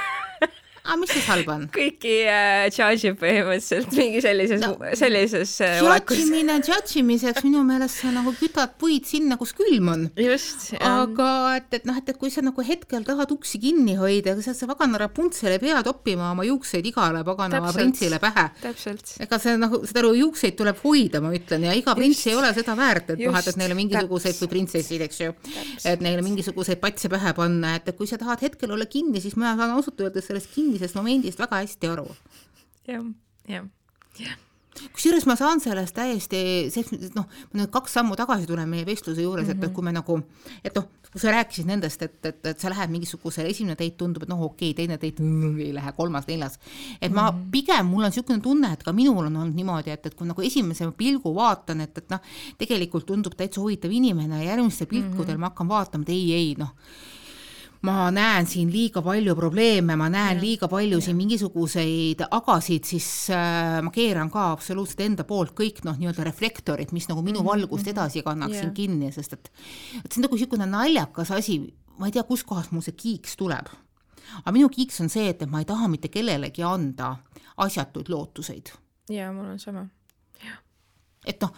aga 0.83 0.97
mis 0.99 1.13
siis 1.15 1.27
halba 1.31 1.55
on? 1.61 1.67
kõiki 1.73 2.15
äh, 2.27 2.67
charge 2.75 3.13
ib 3.13 3.19
põhimõtteliselt 3.21 3.93
mingi 3.95 4.23
sellises 4.25 4.63
no,, 4.65 4.73
sellises 4.99 5.53
äh, 5.63 5.79
judge 5.79 6.19
imine 6.19 6.57
judge 6.59 6.99
imiseks 6.99 7.45
minu 7.47 7.63
meelest 7.67 8.01
sa 8.03 8.11
nagu 8.15 8.33
kütad 8.35 8.75
puid 8.81 9.07
sinna, 9.07 9.39
kus 9.39 9.55
külm 9.55 9.93
on. 9.93 10.09
just. 10.19 10.73
aga 10.83 11.29
et, 11.61 11.69
et 11.79 11.87
noh, 11.87 11.99
et, 11.99 12.11
et 12.11 12.19
kui 12.19 12.33
sa 12.35 12.43
nagu 12.43 12.65
hetkel 12.67 13.07
tahad 13.07 13.31
uksi 13.35 13.61
kinni 13.63 13.95
hoida, 14.01 14.35
ega 14.35 14.43
sa 14.45 14.57
sa 14.59 14.67
pagana 14.71 14.99
Rapuntsel 15.05 15.55
ei 15.55 15.63
pea 15.63 15.85
toppima 15.87 16.33
oma 16.33 16.47
juukseid 16.49 16.87
igale 16.91 17.23
paganama 17.27 17.71
printsile 17.77 18.19
pähe. 18.23 18.49
ega 19.23 19.41
see 19.43 19.55
nagu, 19.61 19.83
saad 19.87 20.03
aru, 20.03 20.13
juukseid 20.19 20.59
tuleb 20.59 20.83
hoida, 20.83 21.23
ma 21.23 21.31
ütlen, 21.37 21.69
ja 21.69 21.77
iga 21.79 21.95
prints 21.99 22.25
ei 22.27 22.37
ole 22.39 22.51
seda 22.57 22.75
väärt, 22.79 23.15
et 23.15 23.23
noh, 23.23 23.39
et, 23.39 23.53
et 23.53 23.61
neile 23.61 23.79
mingisuguseid 23.79 24.43
või 24.43 24.53
printsessid, 24.57 25.07
eks 25.07 25.23
ju, 25.23 25.39
et 25.87 26.03
neile 26.03 26.27
mingisuguseid 26.27 26.83
patse 26.83 27.11
pähe 27.13 27.35
panna, 27.39 27.77
et 27.79 27.95
kui 27.99 28.11
sa 28.11 28.19
tahad 28.21 28.43
hetkel 28.43 28.75
olla 28.75 28.91
kinni, 28.91 29.23
siis 29.23 29.39
mina 29.39 29.55
saan 29.59 29.77
ausalt 29.77 30.03
öeldes 30.03 30.27
sellest 30.27 30.51
kinni 30.55 30.72
millisest 30.73 30.99
momendist 30.99 31.43
väga 31.43 31.61
hästi 31.63 31.93
aru 31.93 32.09
ja,. 32.09 32.97
jah, 32.97 33.05
jah, 33.49 33.69
jah 34.19 34.41
kusjuures 34.93 35.27
ma 35.29 35.37
saan 35.37 35.61
sellest 35.63 35.95
täiesti, 35.97 36.41
noh, 37.17 37.29
ma 37.53 37.61
nüüd 37.61 37.71
kaks 37.73 37.99
sammu 37.99 38.17
tagasi 38.19 38.49
tulen 38.49 38.71
meie 38.71 38.87
vestluse 38.89 39.23
juures 39.23 39.47
mm, 39.47 39.53
-hmm. 39.53 39.59
et, 39.59 39.69
mhm. 39.69 39.75
kui 39.75 39.85
me 39.85 39.93
nagu, 39.93 40.19
et 40.65 40.75
noh, 40.77 40.89
kui 41.13 41.21
sa 41.21 41.33
rääkisid 41.35 41.69
nendest, 41.69 42.03
et, 42.03 42.17
et, 42.25 42.47
et 42.47 42.61
sa 42.61 42.71
lähed 42.73 42.91
mingisugusele, 42.91 43.51
esimene 43.53 43.77
date 43.77 43.99
tundub, 44.01 44.25
et 44.25 44.33
noh, 44.33 44.41
okei 44.49 44.71
okay,, 44.73 44.87
teine 44.87 44.97
mm, 44.97 45.61
ei 45.67 45.75
lähe, 45.77 45.93
kolmas, 45.93 46.27
neljas. 46.27 46.59
et 47.01 47.13
ma 47.13 47.31
mm 47.31 47.39
-hmm. 47.39 47.51
pigem, 47.53 47.87
mul 47.87 48.05
on 48.05 48.11
niisugune 48.11 48.41
tunne, 48.41 48.73
et 48.73 48.83
ka 48.83 48.93
minul 48.93 49.27
on 49.27 49.37
olnud 49.37 49.55
niimoodi, 49.55 49.91
et, 49.91 50.07
et 50.07 50.15
kui 50.15 50.27
nagu 50.27 50.43
esimese 50.43 50.91
pilgu 50.97 51.35
vaatan, 51.35 51.81
et, 51.81 51.99
et 51.99 52.11
noh, 52.11 52.21
tegelikult 52.59 53.07
tundub 53.07 53.37
täitsa 53.37 53.61
huvitav 53.61 53.91
inimene 53.91 54.45
ja 54.45 54.51
järgmistel 54.51 54.87
pilkudel 54.87 55.35
mm 55.35 55.37
-hmm. 55.37 55.41
ma 55.41 55.47
hakkan 55.47 55.69
vaatama, 55.69 56.03
et 56.03 56.09
ei, 56.09 56.35
ei 56.35 56.55
noh 56.59 56.71
ma 57.87 58.11
näen 58.15 58.47
siin 58.47 58.71
liiga 58.71 59.03
palju 59.03 59.35
probleeme, 59.35 59.97
ma 59.99 60.07
näen 60.11 60.39
ja. 60.39 60.43
liiga 60.43 60.69
palju 60.71 61.01
ja. 61.01 61.05
siin 61.05 61.17
mingisuguseid 61.19 62.23
agasid, 62.31 62.87
siis 62.87 63.07
äh, 63.35 63.81
ma 63.83 63.91
keeran 63.95 64.31
ka 64.31 64.51
absoluutselt 64.53 65.03
enda 65.07 65.27
poolt 65.29 65.55
kõik 65.59 65.83
noh, 65.87 65.99
nii-öelda 65.99 66.27
reflektorid, 66.29 66.93
mis 66.95 67.09
nagu 67.11 67.23
minu 67.23 67.41
mm 67.41 67.43
-hmm. 67.43 67.51
valgust 67.51 67.87
mhm. 67.87 67.95
edasi 67.95 68.23
kannaksin 68.23 68.71
ja. 68.71 68.75
kinni, 68.77 69.13
sest 69.13 69.33
et, 69.33 69.51
et 70.05 70.13
see 70.13 70.21
on 70.21 70.29
nagu 70.29 70.39
niisugune 70.39 70.67
naljakas 70.67 71.31
asi, 71.31 71.59
ma 71.99 72.07
ei 72.07 72.13
tea, 72.13 72.23
kustkohast 72.23 72.73
mul 72.73 72.87
see 72.87 72.95
kiiks 72.95 73.37
tuleb. 73.37 73.67
aga 74.45 74.53
minu 74.53 74.69
kiiks 74.69 75.01
on 75.01 75.09
see, 75.11 75.29
et, 75.29 75.43
et 75.43 75.51
ma 75.51 75.59
ei 75.59 75.65
taha 75.65 75.89
mitte 75.89 76.09
kellelegi 76.09 76.63
anda 76.63 77.17
asjatuid 77.57 78.09
lootuseid. 78.09 78.73
jaa, 79.11 79.33
mul 79.33 79.51
on 79.51 79.59
sama. 79.59 79.89
et 81.27 81.41
noh 81.41 81.51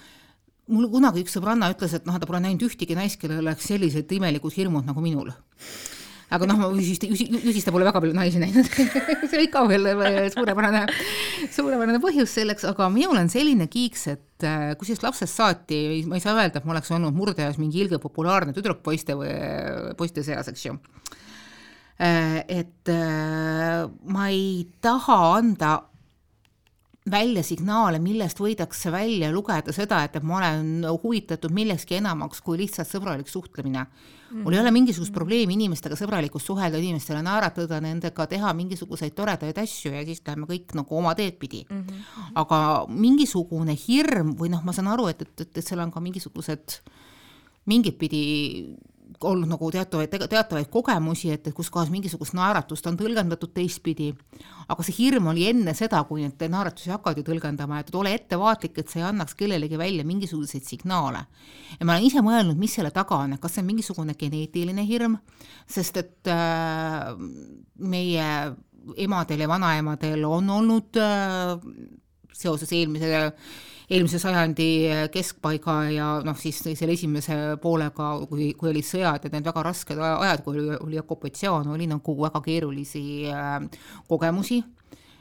mul 0.68 0.88
kunagi 0.88 1.20
üks 1.20 1.36
sõbranna 1.36 1.68
ütles, 1.68 1.92
et 1.92 2.06
noh, 2.06 2.16
ta 2.18 2.26
pole 2.26 2.40
näinud 2.40 2.62
ühtegi 2.62 2.94
naist, 2.96 3.20
kellel 3.20 3.44
oleks 3.44 3.66
sellised 3.68 4.12
imelikud 4.12 4.56
hirmud 4.56 4.86
nagu 4.88 5.00
minul 5.00 5.28
aga 6.34 6.48
noh, 6.50 6.58
ma 6.60 6.70
Jüsist, 6.74 7.06
Jüsist 7.06 7.70
pole 7.72 7.86
väga 7.86 8.02
palju 8.02 8.16
naisi 8.16 8.40
näinud 8.42 8.68
see 9.28 9.38
oli 9.38 9.48
ka 9.52 9.64
veel 9.70 9.88
suurepärane, 10.34 10.84
suurepärane 11.54 12.00
põhjus 12.02 12.34
selleks, 12.40 12.66
aga 12.70 12.88
minul 12.92 13.20
on 13.20 13.30
selline 13.32 13.68
kiiks, 13.70 14.06
et 14.12 14.46
äh, 14.48 14.74
kusjuures 14.80 15.04
lapsest 15.06 15.40
saati 15.40 15.80
ma 16.10 16.18
ei 16.18 16.24
saa 16.24 16.36
öelda, 16.36 16.60
et 16.60 16.68
ma 16.68 16.76
oleks 16.76 16.92
olnud 16.94 17.14
murdeajas 17.16 17.60
mingi 17.62 17.84
ilge 17.84 18.00
populaarne 18.02 18.54
tüdruk 18.56 18.82
poiste 18.84 19.16
või 19.18 19.32
poiste 19.98 20.26
seas, 20.26 20.50
eks 20.50 20.68
ju. 20.68 20.76
Äh, 22.02 22.40
et 22.50 22.90
äh, 22.90 23.84
ma 24.10 24.28
ei 24.32 24.64
taha 24.82 25.18
anda 25.38 25.76
välja 27.10 27.42
signaale, 27.44 27.98
millest 28.00 28.38
võidakse 28.40 28.88
välja 28.92 29.28
lugeda 29.32 29.72
seda, 29.76 30.00
et, 30.06 30.14
et 30.16 30.24
ma 30.24 30.38
olen 30.38 30.86
huvitatud 31.02 31.52
millekski 31.52 31.98
enamaks 31.98 32.40
kui 32.44 32.56
lihtsalt 32.62 32.88
sõbralik 32.88 33.28
suhtlemine 33.28 33.82
mm.. 33.82 34.40
mul 34.40 34.56
ei 34.56 34.62
ole 34.62 34.72
mingisugust 34.72 35.12
mm. 35.12 35.18
probleemi 35.18 35.56
inimestega 35.58 35.98
sõbralikult 36.00 36.44
suhelda, 36.44 36.80
inimestele 36.80 37.20
naeratada, 37.26 37.82
nendega 37.84 38.26
teha 38.30 38.54
mingisuguseid 38.56 39.12
toredaid 39.18 39.60
asju 39.60 39.92
ja 39.92 40.04
siis 40.08 40.24
läheme 40.24 40.48
kõik 40.48 40.72
nagu 40.80 40.96
oma 40.96 41.12
teed 41.18 41.36
pidi 41.42 41.66
mm. 41.68 41.82
-hmm. 41.84 42.32
aga 42.40 42.60
mingisugune 42.88 43.76
hirm 43.86 44.32
või 44.40 44.54
noh, 44.56 44.64
ma 44.64 44.72
saan 44.72 44.88
aru, 44.94 45.10
et, 45.12 45.22
et, 45.22 45.44
et, 45.44 45.58
et 45.60 45.64
seal 45.66 45.84
on 45.84 45.92
ka 45.92 46.00
mingisugused 46.00 46.80
mingit 47.68 48.00
pidi 48.00 48.24
olnud 49.24 49.50
nagu 49.50 49.70
teatavaid, 49.72 50.12
teatavaid 50.30 50.68
kogemusi, 50.72 51.30
et, 51.34 51.48
et 51.48 51.56
kus 51.56 51.70
kohas 51.72 51.90
mingisugust 51.92 52.36
naeratust 52.36 52.86
on 52.90 52.98
tõlgendatud 52.98 53.52
teistpidi, 53.56 54.10
aga 54.68 54.86
see 54.86 54.96
hirm 54.98 55.30
oli 55.32 55.46
enne 55.50 55.74
seda, 55.76 56.02
kui 56.08 56.22
neid 56.24 56.44
naeratusi 56.52 56.92
hakati 56.94 57.24
tõlgendama, 57.26 57.80
et 57.82 57.94
ole 57.94 58.14
ettevaatlik, 58.18 58.78
et 58.80 58.92
sa 58.92 59.00
ei 59.00 59.06
annaks 59.08 59.36
kellelegi 59.38 59.80
välja 59.80 60.04
mingisuguseid 60.08 60.66
signaale. 60.68 61.24
ja 61.78 61.86
ma 61.86 61.96
olen 61.96 62.06
ise 62.08 62.22
mõelnud, 62.24 62.60
mis 62.60 62.76
selle 62.78 62.92
taga 62.94 63.22
on, 63.24 63.34
et 63.34 63.42
kas 63.42 63.56
see 63.56 63.64
on 63.64 63.70
mingisugune 63.72 64.14
geneetiline 64.20 64.86
hirm, 64.86 65.18
sest 65.66 66.00
et 66.02 66.32
äh, 66.32 67.12
meie 67.78 68.30
emadel 69.00 69.44
ja 69.44 69.48
vanaemadel 69.48 70.24
on 70.28 70.50
olnud 70.50 71.00
äh, 71.00 71.54
seoses 72.34 72.72
eelmise 72.74 73.30
eelmise 73.90 74.18
sajandi 74.20 74.68
keskpaiga 75.12 75.74
ja 75.92 76.08
noh, 76.24 76.36
siis 76.40 76.62
selle 76.64 76.94
esimese 76.96 77.36
poolega, 77.62 78.14
kui, 78.30 78.52
kui 78.58 78.70
olid 78.70 78.86
sõjad 78.88 79.26
ja 79.26 79.32
need 79.32 79.48
väga 79.48 79.64
rasked 79.66 80.00
ajad, 80.00 80.44
kui 80.44 80.56
oli, 80.56 80.78
oli 80.78 81.00
okupatsioon, 81.02 81.68
oli 81.74 81.88
nagu 81.90 82.16
väga 82.20 82.40
keerulisi 82.44 83.04
äh, 83.32 83.58
kogemusi, 84.08 84.62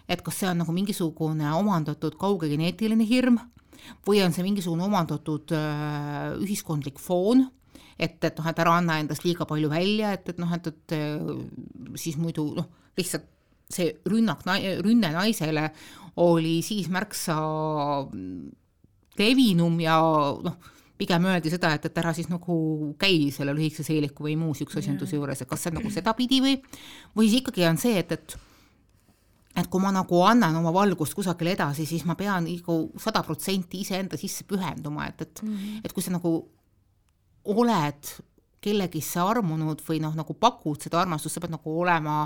et 0.08 0.24
kas 0.24 0.40
see 0.40 0.52
on 0.52 0.64
nagu 0.64 0.76
mingisugune 0.76 1.52
omandatud 1.58 2.16
kauge 2.20 2.52
geneetiline 2.52 3.08
hirm 3.08 3.42
või 4.08 4.22
on 4.24 4.36
see 4.36 4.46
mingisugune 4.46 4.88
omandatud 4.88 5.52
äh, 5.58 6.32
ühiskondlik 6.40 7.02
foon, 7.04 7.44
et, 8.00 8.18
et 8.24 8.40
noh, 8.40 8.48
et 8.48 8.64
ära 8.64 8.78
anna 8.80 9.02
endast 9.04 9.28
liiga 9.28 9.48
palju 9.50 9.70
välja, 9.72 10.16
et, 10.16 10.32
et 10.32 10.40
noh, 10.40 10.56
et, 10.56 10.72
et 10.72 12.00
siis 12.00 12.16
muidu 12.20 12.54
noh, 12.56 12.72
lihtsalt 12.98 13.28
see 13.74 13.90
rünnak, 14.10 14.44
rünne 14.86 15.10
naisele 15.16 15.70
oli 16.22 16.62
siis 16.66 16.90
märksa 16.94 17.36
levinum 19.18 19.80
ja 19.82 19.98
noh, 20.44 20.72
pigem 20.98 21.26
öeldi 21.26 21.52
seda, 21.54 21.74
et, 21.76 21.86
et 21.90 22.00
ära 22.00 22.14
siis 22.16 22.30
nagu 22.30 22.56
käi 23.02 23.30
selle 23.34 23.54
lühikese 23.58 23.86
seeliku 23.88 24.28
või 24.28 24.38
muu 24.40 24.54
niisuguse 24.54 24.84
asjanduse 24.84 25.18
juures, 25.18 25.42
et 25.42 25.50
kas 25.50 25.64
see 25.66 25.74
on 25.74 25.80
nagu 25.82 25.92
sedapidi 25.94 26.42
või, 26.44 26.58
või 27.18 27.30
siis 27.30 27.42
ikkagi 27.42 27.66
on 27.70 27.80
see, 27.82 27.98
et, 28.04 28.12
et 28.18 28.38
et 29.54 29.68
kui 29.70 29.82
ma 29.84 29.92
nagu 29.94 30.22
annan 30.26 30.56
oma 30.58 30.72
valgust 30.74 31.14
kusagile 31.14 31.52
edasi, 31.54 31.86
siis 31.86 32.08
ma 32.10 32.16
pean 32.18 32.48
nagu 32.48 32.78
sada 33.02 33.22
protsenti 33.26 33.84
iseenda 33.84 34.18
sisse 34.18 34.48
pühenduma, 34.50 35.06
et, 35.12 35.22
et 35.22 35.44
mm, 35.44 35.50
-hmm. 35.50 35.82
et 35.86 35.94
kui 35.94 36.04
sa 36.04 36.12
nagu 36.12 36.32
oled 37.54 38.14
kellegisse 38.64 39.20
armunud 39.20 39.82
või 39.86 40.00
noh, 40.02 40.16
nagu 40.16 40.34
pakud 40.34 40.82
seda 40.82 41.02
armastust, 41.02 41.36
sa 41.36 41.44
pead 41.44 41.54
nagu 41.54 41.80
olema 41.82 42.24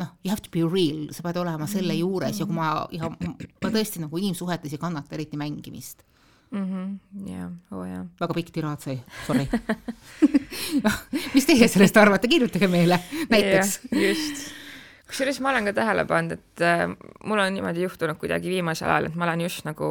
noh, 0.00 0.10
you 0.24 0.30
have 0.32 0.42
to 0.42 0.50
be 0.50 0.64
real, 0.66 1.06
sa 1.14 1.22
pead 1.26 1.38
olema 1.42 1.68
selle 1.70 1.92
mhm. 1.94 2.00
juures 2.00 2.40
ja 2.40 2.48
kui 2.48 2.56
ma, 2.56 2.72
ja 2.94 3.10
ma 3.10 3.70
tõesti 3.70 4.02
nagu 4.02 4.18
inimsuhetes 4.18 4.74
ei 4.74 4.82
kannata 4.82 5.14
eriti 5.14 5.38
mängimist. 5.40 6.02
-hmm. 6.54 6.98
jah, 7.30 7.50
oo 7.72 7.84
jaa. 7.84 8.04
väga 8.20 8.34
pikk 8.34 8.52
tiraad 8.54 8.80
sai, 8.80 8.98
sorry 9.26 9.48
mis 11.34 11.46
teie 11.48 11.68
sellest 11.68 11.96
arvate, 11.96 12.28
kirjutage 12.30 12.68
meile 12.70 13.00
näiteks. 13.30 13.80
just 13.90 14.52
kusjuures 15.08 15.40
ma 15.40 15.50
olen 15.52 15.68
ka 15.68 15.74
tähele 15.76 16.04
pannud, 16.08 16.38
et 16.38 16.64
äh, 16.64 16.86
mul 17.24 17.42
on 17.42 17.54
niimoodi 17.54 17.84
juhtunud 17.84 18.18
kuidagi 18.20 18.50
viimasel 18.50 18.90
ajal, 18.90 19.10
et 19.10 19.18
ma 19.18 19.28
olen 19.28 19.44
just 19.46 19.66
nagu 19.68 19.88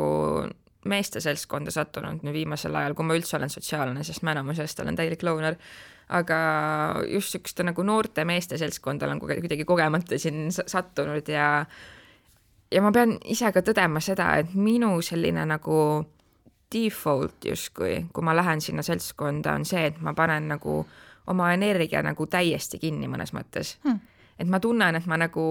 meeste 0.90 1.22
seltskonda 1.24 1.72
sattunud 1.72 2.24
nüüd 2.24 2.36
viimasel 2.36 2.76
ajal, 2.76 2.96
kui 2.98 3.08
ma 3.08 3.18
üldse 3.18 3.38
olen 3.38 3.52
sotsiaalne, 3.52 4.04
sest 4.04 4.24
ma 4.24 4.34
enamusest 4.36 4.80
olen 4.84 4.98
täielik 5.00 5.24
loner, 5.24 5.58
aga 6.14 6.38
just 7.08 7.34
niisuguste 7.34 7.66
nagu 7.68 7.84
noorte 7.88 8.26
meeste 8.28 8.58
seltskonda 8.62 9.08
olen 9.08 9.22
kuidagi 9.24 9.66
kogemata 9.66 10.20
siin 10.20 10.50
sattunud 10.52 11.30
ja 11.32 11.66
ja 12.72 12.82
ma 12.82 12.92
pean 12.92 13.18
ise 13.30 13.52
ka 13.54 13.62
tõdema 13.62 14.02
seda, 14.02 14.34
et 14.42 14.54
minu 14.58 14.96
selline 15.06 15.46
nagu 15.46 15.78
default 16.74 17.46
justkui, 17.46 18.06
kui 18.14 18.26
ma 18.26 18.36
lähen 18.36 18.62
sinna 18.62 18.82
seltskonda, 18.86 19.54
on 19.54 19.66
see, 19.66 19.86
et 19.92 20.00
ma 20.02 20.16
panen 20.18 20.48
nagu 20.56 20.82
oma 21.28 21.54
energia 21.54 22.02
nagu 22.04 22.28
täiesti 22.28 22.80
kinni 22.82 23.08
mõnes 23.08 23.34
mõttes. 23.36 23.78
Hmm. 23.84 24.00
Et 24.40 24.50
ma 24.50 24.60
tunnen, 24.60 24.96
et 24.96 25.06
ma 25.06 25.20
nagu 25.22 25.46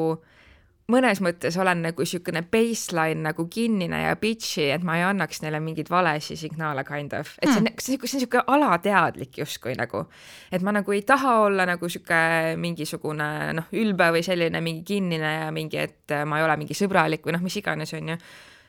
mõnes 0.91 1.21
mõttes 1.23 1.57
olen 1.61 1.83
nagu 1.85 2.03
niisugune 2.03 2.43
baseline 2.51 3.23
nagu 3.29 3.47
kinnine 3.51 4.03
ja 4.03 4.15
bitchy, 4.19 4.69
et 4.75 4.85
ma 4.87 4.97
ei 4.99 5.05
annaks 5.07 5.43
neile 5.45 5.61
mingeid 5.63 5.91
valesid 5.91 6.41
signaale 6.41 6.85
kind 6.85 7.15
of, 7.17 7.35
et 7.39 7.49
see 7.51 7.61
on, 7.61 7.69
hmm. 7.69 7.83
see 7.83 7.99
on 7.99 8.07
niisugune 8.07 8.45
alateadlik 8.57 9.39
justkui 9.39 9.77
nagu, 9.79 10.05
et 10.53 10.65
ma 10.65 10.75
nagu 10.75 10.95
ei 10.95 11.05
taha 11.07 11.37
olla 11.47 11.67
nagu 11.69 11.87
niisugune 11.87 12.57
mingisugune 12.63 13.29
noh, 13.59 13.69
ülbe 13.79 14.11
või 14.17 14.25
selline 14.27 14.63
mingi 14.65 14.83
kinnine 14.95 15.35
ja 15.37 15.53
mingi, 15.55 15.79
et 15.79 16.17
ma 16.27 16.41
ei 16.41 16.49
ole 16.49 16.59
mingi 16.61 16.77
sõbralik 16.79 17.27
või 17.27 17.37
noh, 17.37 17.45
mis 17.45 17.61
iganes, 17.63 17.95
on 17.99 18.15
ju. 18.15 18.19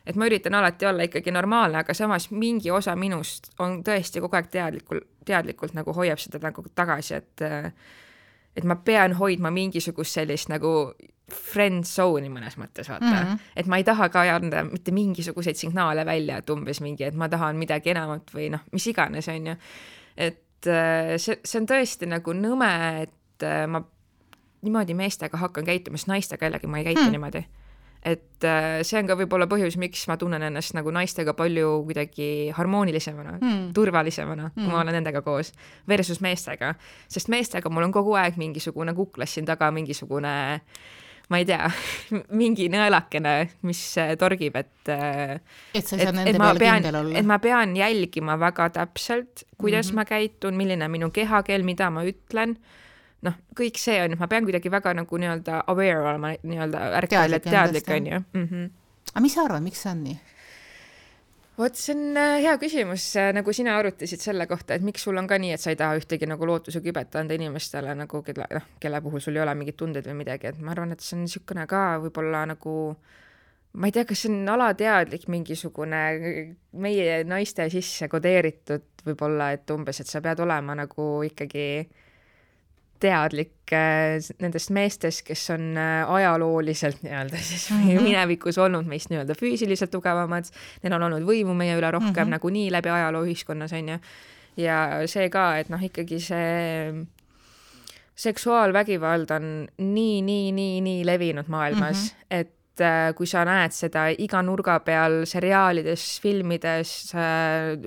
Et 0.04 0.18
ma 0.20 0.28
üritan 0.28 0.56
alati 0.60 0.84
olla 0.84 1.06
ikkagi 1.08 1.32
normaalne, 1.32 1.80
aga 1.80 1.94
samas 1.96 2.28
mingi 2.36 2.72
osa 2.76 2.92
minust 3.00 3.54
on 3.64 3.78
tõesti 3.88 4.20
kogu 4.20 4.36
aeg 4.36 4.50
teadlikul, 4.52 5.00
teadlikult 5.24 5.78
nagu 5.78 5.96
hoiab 5.96 6.20
seda 6.20 6.42
nagu 6.44 6.66
tagasi, 6.76 7.22
et 7.22 7.46
et 8.54 8.68
ma 8.70 8.76
pean 8.76 9.16
hoidma 9.18 9.50
mingisugust 9.50 10.20
sellist 10.20 10.52
nagu 10.52 10.92
friend 11.32 11.88
zone'i 11.88 12.30
mõnes 12.30 12.58
mõttes, 12.60 12.90
vaata 12.92 13.06
mm. 13.06 13.16
-hmm. 13.16 13.40
et 13.56 13.68
ma 13.72 13.80
ei 13.80 13.86
taha 13.88 14.10
ka 14.10 14.26
anda 14.36 14.64
mitte 14.68 14.92
mingisuguseid 14.92 15.56
signaale 15.56 16.06
välja, 16.06 16.38
et 16.38 16.50
umbes 16.50 16.82
mingi, 16.82 17.04
et 17.08 17.16
ma 17.16 17.30
tahan 17.30 17.56
midagi 17.58 17.94
enamat 17.94 18.34
või 18.36 18.50
noh, 18.54 18.64
mis 18.72 18.88
iganes, 18.88 19.28
on 19.32 19.48
ju. 19.48 19.56
et 20.18 20.68
äh, 20.68 21.16
see, 21.18 21.40
see 21.44 21.62
on 21.62 21.68
tõesti 21.68 22.10
nagu 22.12 22.34
nõme, 22.34 22.72
et 23.08 23.44
äh, 23.48 23.66
ma 23.68 23.84
niimoodi 24.64 24.94
meestega 24.94 25.38
hakkan 25.38 25.66
käituma, 25.66 25.98
sest 25.98 26.12
naistega 26.12 26.46
jällegi 26.46 26.68
ma 26.68 26.80
ei 26.80 26.92
käitu 26.92 27.06
mm. 27.06 27.12
niimoodi 27.12 27.46
et 28.04 28.44
äh, 28.44 28.82
see 28.84 29.00
on 29.00 29.08
ka 29.08 29.16
võib-olla 29.16 29.48
põhjus, 29.48 29.78
miks 29.80 30.04
ma 30.12 30.18
tunnen 30.20 30.44
ennast 30.44 30.76
nagu 30.76 30.92
naistega 30.92 31.34
palju 31.38 31.70
kuidagi 31.88 32.52
harmoonilisemana 32.56 33.38
mm., 33.38 33.62
turvalisemana 33.76 34.50
mm., 34.50 34.56
kui 34.58 34.66
ma 34.68 34.74
hmm. 34.74 34.82
olen 34.82 34.98
nendega 35.00 35.22
koos, 35.24 35.54
versus 35.88 36.20
meestega. 36.22 36.74
sest 37.08 37.32
meestega 37.32 37.72
mul 37.72 37.88
on 37.88 37.96
kogu 37.96 38.18
aeg 38.20 38.36
mingisugune 38.42 38.94
kuklas 38.98 39.38
siin 39.38 39.48
taga, 39.48 39.72
mingisugune 39.72 40.34
ma 41.32 41.40
ei 41.40 41.48
tea, 41.48 41.70
mingi 42.42 42.68
nõelakene, 42.72 43.34
mis 43.68 43.82
äh, 44.02 44.14
torgib, 44.20 44.58
et 44.60 44.92
äh, 44.92 45.40
et 45.74 45.88
sa 45.88 45.98
ei 45.98 46.08
saa 46.08 46.16
nende 46.16 46.36
peale 46.38 46.62
pean, 46.62 46.82
kindel 46.82 47.00
olla. 47.02 47.18
et 47.20 47.30
ma 47.30 47.40
pean 47.44 47.76
jälgima 47.78 48.38
väga 48.42 48.70
täpselt, 48.80 49.46
kuidas 49.58 49.88
mm 49.88 49.92
-hmm. 49.92 49.96
ma 49.96 50.06
käitun, 50.06 50.58
milline 50.60 50.86
on 50.86 50.92
minu 50.92 51.12
kehakeel, 51.12 51.64
mida 51.64 51.90
ma 51.90 52.04
ütlen 52.04 52.58
noh, 53.24 53.40
kõik 53.56 53.80
see 53.80 54.02
on, 54.04 54.18
ma 54.20 54.28
pean 54.28 54.44
kuidagi 54.44 54.72
väga 54.72 54.94
nagu 54.94 55.18
nii-öelda 55.18 55.64
aware 55.68 56.02
olema, 56.02 56.34
nii-öelda 56.44 56.80
ärkvel 57.00 57.38
ja 57.38 57.40
teadlik, 57.40 57.88
on 57.88 58.08
ju. 58.08 58.20
-hmm. 58.34 58.70
aga 59.14 59.22
mis 59.22 59.34
sa 59.34 59.46
arvad, 59.48 59.64
miks 59.64 59.82
see 59.84 59.92
on 59.92 60.04
nii? 60.04 60.20
Vot 61.58 61.78
see 61.78 61.94
on 61.96 62.18
äh, 62.18 62.36
hea 62.44 62.54
küsimus, 62.62 63.06
äh, 63.20 63.32
nagu 63.36 63.54
sina 63.54 63.76
arutasid 63.78 64.22
selle 64.24 64.48
kohta, 64.50 64.78
et 64.78 64.86
miks 64.86 65.06
sul 65.06 65.18
on 65.22 65.28
ka 65.30 65.38
nii, 65.42 65.54
et 65.56 65.62
sa 65.62 65.74
ei 65.74 65.80
taha 65.80 65.98
ühtegi 66.00 66.30
nagu 66.30 66.48
lootuse 66.50 66.82
kübet 66.86 67.16
anda 67.20 67.38
inimestele 67.38 67.96
nagu, 67.98 68.24
kelle, 68.26 68.48
noh, 68.58 68.70
kelle 68.82 69.02
puhul 69.06 69.24
sul 69.24 69.38
ei 69.38 69.44
ole 69.46 69.56
mingeid 69.60 69.78
tundeid 69.80 70.08
või 70.10 70.22
midagi, 70.24 70.50
et 70.50 70.62
ma 70.62 70.74
arvan, 70.74 70.96
et 70.96 71.04
see 71.04 71.18
on 71.18 71.26
niisugune 71.28 71.68
ka 71.70 71.84
võib-olla 72.04 72.46
nagu 72.54 72.78
ma 73.74 73.90
ei 73.90 73.94
tea, 73.96 74.06
kas 74.10 74.26
see 74.26 74.32
on 74.34 74.54
alateadlik 74.54 75.28
mingisugune 75.34 76.02
meie 76.86 77.20
naiste 77.26 77.70
sisse 77.74 78.10
kodeeritud 78.10 79.06
võib-olla, 79.06 79.52
et 79.54 79.70
umbes, 79.74 80.02
et 80.02 80.10
sa 80.10 80.22
pead 80.26 80.42
olema 80.46 80.76
nagu 80.78 81.08
ikkagi 81.26 81.68
äh, 81.82 82.03
teadlik 83.04 83.74
äh, 83.76 84.18
nendest 84.42 84.72
meestest, 84.76 85.24
kes 85.28 85.46
on 85.54 85.74
äh, 85.80 86.12
ajalooliselt 86.12 87.04
nii-öelda 87.04 87.42
siis 87.42 87.70
mm 87.72 87.82
-hmm. 87.88 88.06
minevikus 88.08 88.58
olnud 88.58 88.88
meist 88.88 89.12
nii-öelda 89.12 89.36
füüsiliselt 89.40 89.92
tugevamad, 89.92 90.48
neil 90.84 90.96
on 90.98 91.10
olnud 91.10 91.28
võimu 91.28 91.56
meie 91.58 91.76
üle 91.78 91.92
rohkem 91.92 92.14
mm 92.14 92.24
-hmm. 92.24 92.38
nagunii 92.38 92.72
läbi 92.72 92.90
ajaloo 92.90 93.26
ühiskonnas, 93.26 93.74
on 93.74 93.90
ju. 93.90 94.00
ja 94.58 94.78
see 95.06 95.30
ka, 95.30 95.58
et 95.58 95.70
noh, 95.70 95.84
ikkagi 95.84 96.20
see 96.20 97.06
seksuaalvägivald 98.16 99.32
on 99.32 99.68
nii, 99.78 100.22
nii, 100.22 100.52
nii, 100.52 100.82
nii 100.82 101.06
levinud 101.06 101.48
maailmas 101.48 102.04
mm, 102.04 102.20
-hmm. 102.20 102.40
et 102.40 102.82
äh, 102.82 103.16
kui 103.16 103.28
sa 103.28 103.46
näed 103.46 103.72
seda 103.72 104.08
iga 104.18 104.42
nurga 104.42 104.80
peal 104.80 105.26
seriaalides, 105.26 106.22
filmides, 106.22 107.14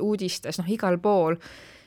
uudistes, 0.00 0.58
noh, 0.58 0.68
igal 0.68 0.98
pool 0.98 1.36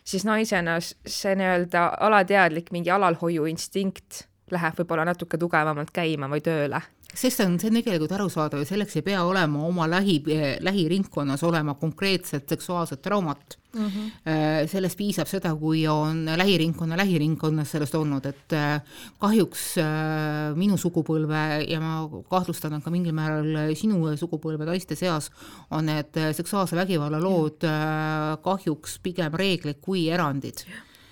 siis 0.09 0.25
naisena 0.25 0.77
see 0.81 1.35
nii-öelda 1.37 1.85
alateadlik 2.07 2.71
mingi 2.73 2.91
alalhoiuinstinkt 2.91 4.23
läheb 4.51 4.79
võib-olla 4.81 5.05
natuke 5.05 5.37
tugevamalt 5.37 5.91
käima 5.93 6.29
või 6.31 6.41
tööle 6.45 6.81
sest 7.13 7.41
on, 7.43 7.57
see 7.59 7.69
on 7.71 7.79
tegelikult 7.79 8.11
arusaadav 8.15 8.61
ja 8.61 8.67
selleks 8.69 8.99
ei 8.99 9.05
pea 9.05 9.23
olema 9.25 9.63
oma 9.65 9.87
lähi, 9.89 10.19
lähiringkonnas 10.61 11.43
olema 11.43 11.73
konkreetset 11.79 12.49
seksuaalset 12.49 13.01
traumat 13.01 13.57
mm. 13.73 13.85
-hmm. 13.85 14.67
sellest 14.67 14.97
piisab 14.97 15.27
seda, 15.27 15.55
kui 15.55 15.87
on 15.87 16.25
lähiringkonna 16.37 16.97
lähiringkonnas 16.97 17.71
sellest 17.71 17.95
olnud, 17.95 18.25
et 18.25 18.53
äh, 18.53 18.81
kahjuks 19.19 19.75
minu 20.55 20.77
sugupõlve 20.77 21.65
ja 21.67 21.79
ma 21.79 22.09
kahtlustan, 22.29 22.73
et 22.73 22.83
ka 22.83 22.91
mingil 22.91 23.13
määral 23.13 23.73
sinu 23.75 24.15
sugupõlve 24.17 24.65
naiste 24.65 24.95
seas 24.95 25.31
on 25.71 25.85
need 25.85 26.13
seksuaalse 26.33 26.75
vägivalla 26.75 27.19
lood 27.19 27.65
kahjuks 28.43 28.99
pigem 29.03 29.33
reeglid 29.33 29.81
kui 29.81 30.09
erandid 30.09 30.65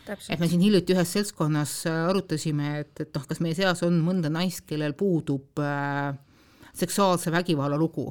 et 0.07 0.39
me 0.39 0.47
siin 0.49 0.63
hiljuti 0.63 0.95
ühes 0.95 1.11
seltskonnas 1.15 1.73
äh, 1.89 1.97
arutasime, 2.09 2.71
et, 2.83 2.93
et 3.03 3.11
noh, 3.15 3.25
kas 3.27 3.41
meie 3.43 3.57
seas 3.57 3.83
on 3.87 3.99
mõnda 4.03 4.31
naist, 4.33 4.65
kellel 4.69 4.95
puudub 4.97 5.61
äh, 5.63 6.15
seksuaalse 6.77 7.31
vägivalla 7.33 7.77
lugu. 7.77 8.07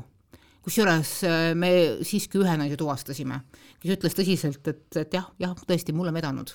kusjuures 0.66 1.10
äh, 1.24 1.54
me 1.54 1.70
siiski 2.02 2.40
ühe 2.42 2.56
naise 2.58 2.76
tuvastasime, 2.76 3.40
kes 3.80 3.96
ütles 3.96 4.16
tõsiselt, 4.18 4.62
et, 4.66 4.86
et 4.96 5.14
jah, 5.14 5.28
jah, 5.38 5.54
tõesti, 5.68 5.94
mul 5.94 6.10
on 6.10 6.18
vedanud. 6.18 6.54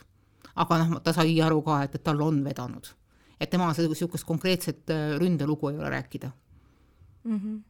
aga 0.56 0.82
noh, 0.84 1.00
ta 1.04 1.14
sai 1.16 1.40
aru 1.42 1.62
ka, 1.66 1.84
et, 1.88 1.96
et 1.96 2.04
tal 2.04 2.22
on 2.22 2.44
vedanud. 2.44 2.94
et 3.40 3.50
tema 3.50 3.72
niisugust 3.72 4.28
konkreetset 4.28 4.90
äh, 4.90 5.18
ründelugu 5.20 5.70
ei 5.70 5.78
ole 5.78 5.90
rääkida 5.90 6.32
mm 7.24 7.38
-hmm.. 7.38 7.62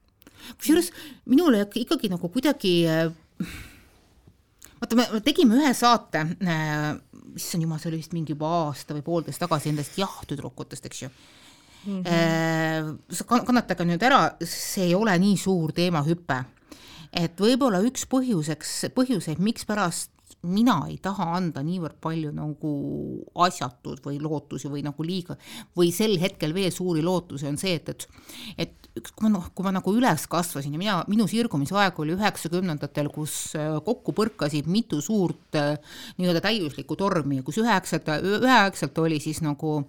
kusjuures 0.58 0.92
minule 1.26 1.68
ikkagi 1.76 2.10
nagu 2.10 2.30
kuidagi 2.30 2.88
äh, 2.88 3.14
vaata, 4.82 4.98
me 4.98 5.22
tegime 5.26 5.60
ühe 5.60 5.74
saate 5.78 6.24
äh,, 6.42 6.88
issand 7.38 7.64
jumal, 7.66 7.80
see 7.82 7.92
oli 7.92 8.02
vist 8.02 8.16
mingi 8.18 8.36
juba 8.36 8.50
aasta 8.66 8.96
või 8.98 9.06
poolteist 9.06 9.42
tagasi 9.42 9.72
nendest 9.72 10.00
jah-tüdrukutest, 10.02 10.88
eks 10.90 11.04
ju 11.06 11.12
mm. 11.86 12.02
-hmm. 12.04 13.46
kannatage 13.46 13.88
nüüd 13.88 14.04
ära, 14.04 14.24
see 14.44 14.90
ei 14.90 14.96
ole 14.96 15.18
nii 15.20 15.38
suur 15.38 15.74
teemahüpe. 15.78 16.44
et 17.12 17.40
võib-olla 17.40 17.82
üks 17.84 18.06
põhjuseks, 18.08 18.92
põhjuseid, 18.96 19.40
mikspärast 19.40 20.12
mina 20.42 20.78
ei 20.90 20.98
taha 21.02 21.28
anda 21.38 21.62
niivõrd 21.66 22.00
palju 22.02 22.32
nagu 22.34 22.72
asjatud 23.46 24.02
või 24.06 24.18
lootusi 24.22 24.72
või 24.72 24.82
nagu 24.86 25.06
liiga 25.06 25.38
või 25.78 25.92
sel 25.94 26.18
hetkel 26.22 26.56
veel 26.58 26.72
suuri 26.74 27.04
lootusi 27.06 27.50
on 27.50 27.60
see, 27.62 27.76
et, 27.78 27.90
et 27.94 28.08
et 28.58 28.82
üks, 29.00 29.14
kui 29.16 29.28
ma 29.28 29.32
noh, 29.38 29.46
kui 29.56 29.66
ma 29.66 29.72
nagu 29.76 29.94
üles 29.96 30.26
kasvasin 30.32 30.74
ja 30.76 30.82
mina, 30.82 30.98
minu 31.12 31.28
sirgumisaeg 31.30 32.00
oli 32.04 32.16
üheksakümnendatel, 32.18 33.08
kus 33.14 33.54
äh, 33.60 33.78
kokku 33.86 34.16
põrkasid 34.18 34.68
mitu 34.72 35.00
suurt 35.04 35.56
äh, 35.60 35.78
nii-öelda 36.20 36.44
täiuslikku 36.44 36.98
tormi 37.00 37.40
kus 37.46 37.62
üheksat, 37.62 38.10
üheaegselt 38.20 39.00
oli 39.00 39.22
siis 39.24 39.40
nagu 39.46 39.80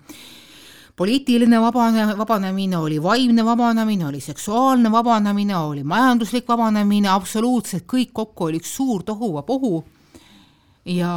poliitiline 0.97 1.59
vabane, 1.61 2.05
vabanemine, 2.19 2.77
oli 2.79 3.01
vaimne 3.03 3.45
vabanemine, 3.45 4.07
oli 4.07 4.21
seksuaalne 4.21 4.93
vabanemine, 4.93 5.57
oli 5.57 5.83
majanduslik 5.89 6.47
vabanemine, 6.49 7.09
absoluutselt 7.11 7.89
kõik 7.91 8.13
kokku 8.15 8.51
oli 8.51 8.63
üks 8.63 8.77
suur 8.77 9.03
tohuvapohu 9.09 9.81
ja 10.89 11.13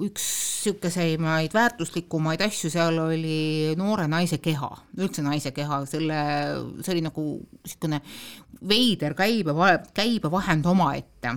üks 0.00 0.24
niisugusemaid 0.62 1.54
väärtuslikumaid 1.54 2.40
asju 2.46 2.70
seal 2.70 2.98
oli 3.02 3.74
noore 3.76 4.06
naise 4.08 4.38
keha, 4.38 4.70
üldse 4.98 5.24
naise 5.26 5.50
keha, 5.52 5.82
selle, 5.90 6.18
see 6.80 6.94
oli 6.94 7.02
nagu 7.04 7.24
niisugune 7.64 7.98
veider 8.68 9.16
käibe, 9.18 9.56
käibevahend 9.94 10.68
omaette 10.70 11.34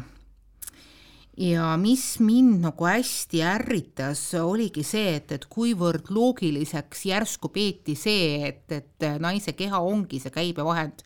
ja 1.37 1.73
mis 1.77 2.19
mind 2.23 2.61
nagu 2.63 2.87
hästi 2.87 3.41
ärritas, 3.43 4.21
oligi 4.39 4.83
see, 4.87 5.17
et, 5.19 5.31
et 5.35 5.47
kuivõrd 5.51 6.07
loogiliseks 6.15 7.05
järsku 7.09 7.51
peeti 7.51 7.95
see, 7.99 8.39
et, 8.47 8.63
et 8.71 9.07
naise 9.19 9.51
keha 9.57 9.81
ongi 9.83 10.21
see 10.23 10.31
käibevahend. 10.31 11.03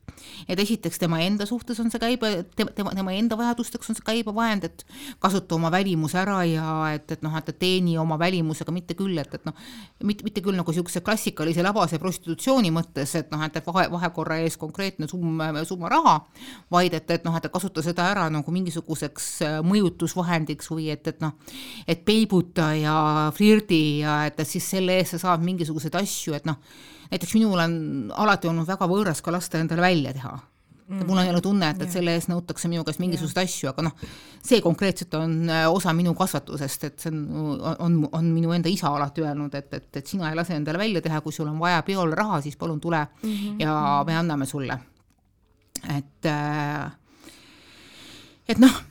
Et 0.52 0.60
esiteks 0.60 1.00
tema 1.00 1.22
enda 1.24 1.46
suhtes 1.48 1.80
on 1.80 1.90
see 1.92 2.02
käibe, 2.02 2.44
tema, 2.56 2.92
tema, 2.94 3.14
enda 3.16 3.38
vajadusteks 3.40 3.90
on 3.90 3.98
see 3.98 4.06
käibevahend, 4.06 4.68
et 4.68 4.86
kasuta 5.24 5.56
oma 5.56 5.72
välimuse 5.74 6.20
ära 6.22 6.42
ja 6.46 6.74
et, 6.94 7.10
et 7.16 7.24
noh, 7.26 7.36
et 7.40 7.52
teeni 7.60 7.98
oma 7.98 8.20
välimusega, 8.20 8.74
mitte 8.76 8.98
küll, 9.00 9.18
et, 9.22 9.34
et 9.34 9.48
noh, 9.48 9.56
mitte, 10.04 10.28
mitte 10.28 10.44
küll 10.46 10.60
nagu 10.60 10.70
niisuguse 10.70 11.02
klassikalise 11.06 11.64
labase 11.66 11.98
prostitutsiooni 12.02 12.74
mõttes, 12.76 13.16
et 13.18 13.32
noh, 13.34 13.42
et, 13.48 13.56
et 13.58 13.70
vahe, 13.72 13.88
vahekorra 13.96 14.42
ees 14.44 14.60
konkreetne 14.60 15.10
summa, 15.10 15.50
summa 15.66 15.90
raha, 15.96 16.18
vaid 16.72 16.94
et, 17.00 17.16
et 17.16 17.26
noh, 17.26 17.36
et 17.40 17.50
kasuta 17.50 17.84
seda 17.86 18.10
ära 18.12 18.28
nagu 18.34 18.54
mingisuguseks 18.54 19.32
äh, 19.48 19.58
mõjutusvahendiks 20.20 20.70
või 20.72 20.90
et, 20.92 21.08
et 21.08 21.22
noh, 21.22 21.34
et 21.88 22.04
peibuta 22.06 22.74
ja 22.76 23.32
flirdi 23.36 24.02
ja 24.04 24.26
et, 24.28 24.40
et 24.40 24.48
siis 24.48 24.64
selle 24.64 25.00
eest 25.00 25.16
sa 25.16 25.20
saad 25.30 25.44
mingisuguseid 25.44 25.96
asju, 25.96 26.36
et 26.36 26.46
noh, 26.46 26.60
näiteks 27.12 27.34
minul 27.36 27.60
on 27.60 28.12
alati 28.16 28.48
olnud 28.48 28.68
väga 28.68 28.88
võõras 28.88 29.22
ka 29.22 29.32
lasta 29.32 29.60
endale 29.60 29.82
välja 29.82 30.14
teha 30.14 30.38
mm. 30.88 31.06
mul 31.08 31.22
ei 31.24 31.30
ole 31.30 31.42
tunne, 31.42 31.70
et, 31.70 31.82
et 31.82 31.92
selle 31.92 32.14
eest 32.14 32.30
nõutakse 32.30 32.70
minu 32.70 32.84
käest 32.84 33.00
mingisuguseid 33.02 33.42
asju, 33.44 33.72
aga 33.72 33.88
noh, 33.88 33.96
see 34.46 34.62
konkreetselt 34.62 35.14
on 35.18 35.50
äh, 35.50 35.66
osa 35.72 35.94
minu 35.94 36.14
kasvatusest, 36.18 36.84
et 36.90 37.00
see 37.00 37.14
on, 37.14 37.58
on, 37.80 38.00
on 38.12 38.30
minu 38.34 38.54
enda 38.56 38.70
isa 38.70 38.92
alati 38.94 39.26
öelnud, 39.26 39.56
et, 39.56 39.74
et, 39.74 39.90
et 40.02 40.08
sina 40.08 40.30
ei 40.30 40.38
lase 40.38 40.56
endale 40.58 40.82
välja 40.82 41.02
teha, 41.06 41.22
kui 41.26 41.36
sul 41.36 41.50
on 41.50 41.60
vaja 41.62 41.82
peol 41.88 42.14
raha, 42.18 42.42
siis 42.46 42.58
palun 42.58 42.80
tule 42.82 43.00
mm 43.00 43.30
-hmm. 43.30 43.60
ja 43.66 44.04
me 44.06 44.16
anname 44.16 44.46
sulle. 44.46 44.80
et, 45.98 46.26
äh, 46.26 46.92
et 48.48 48.58
noh, 48.58 48.82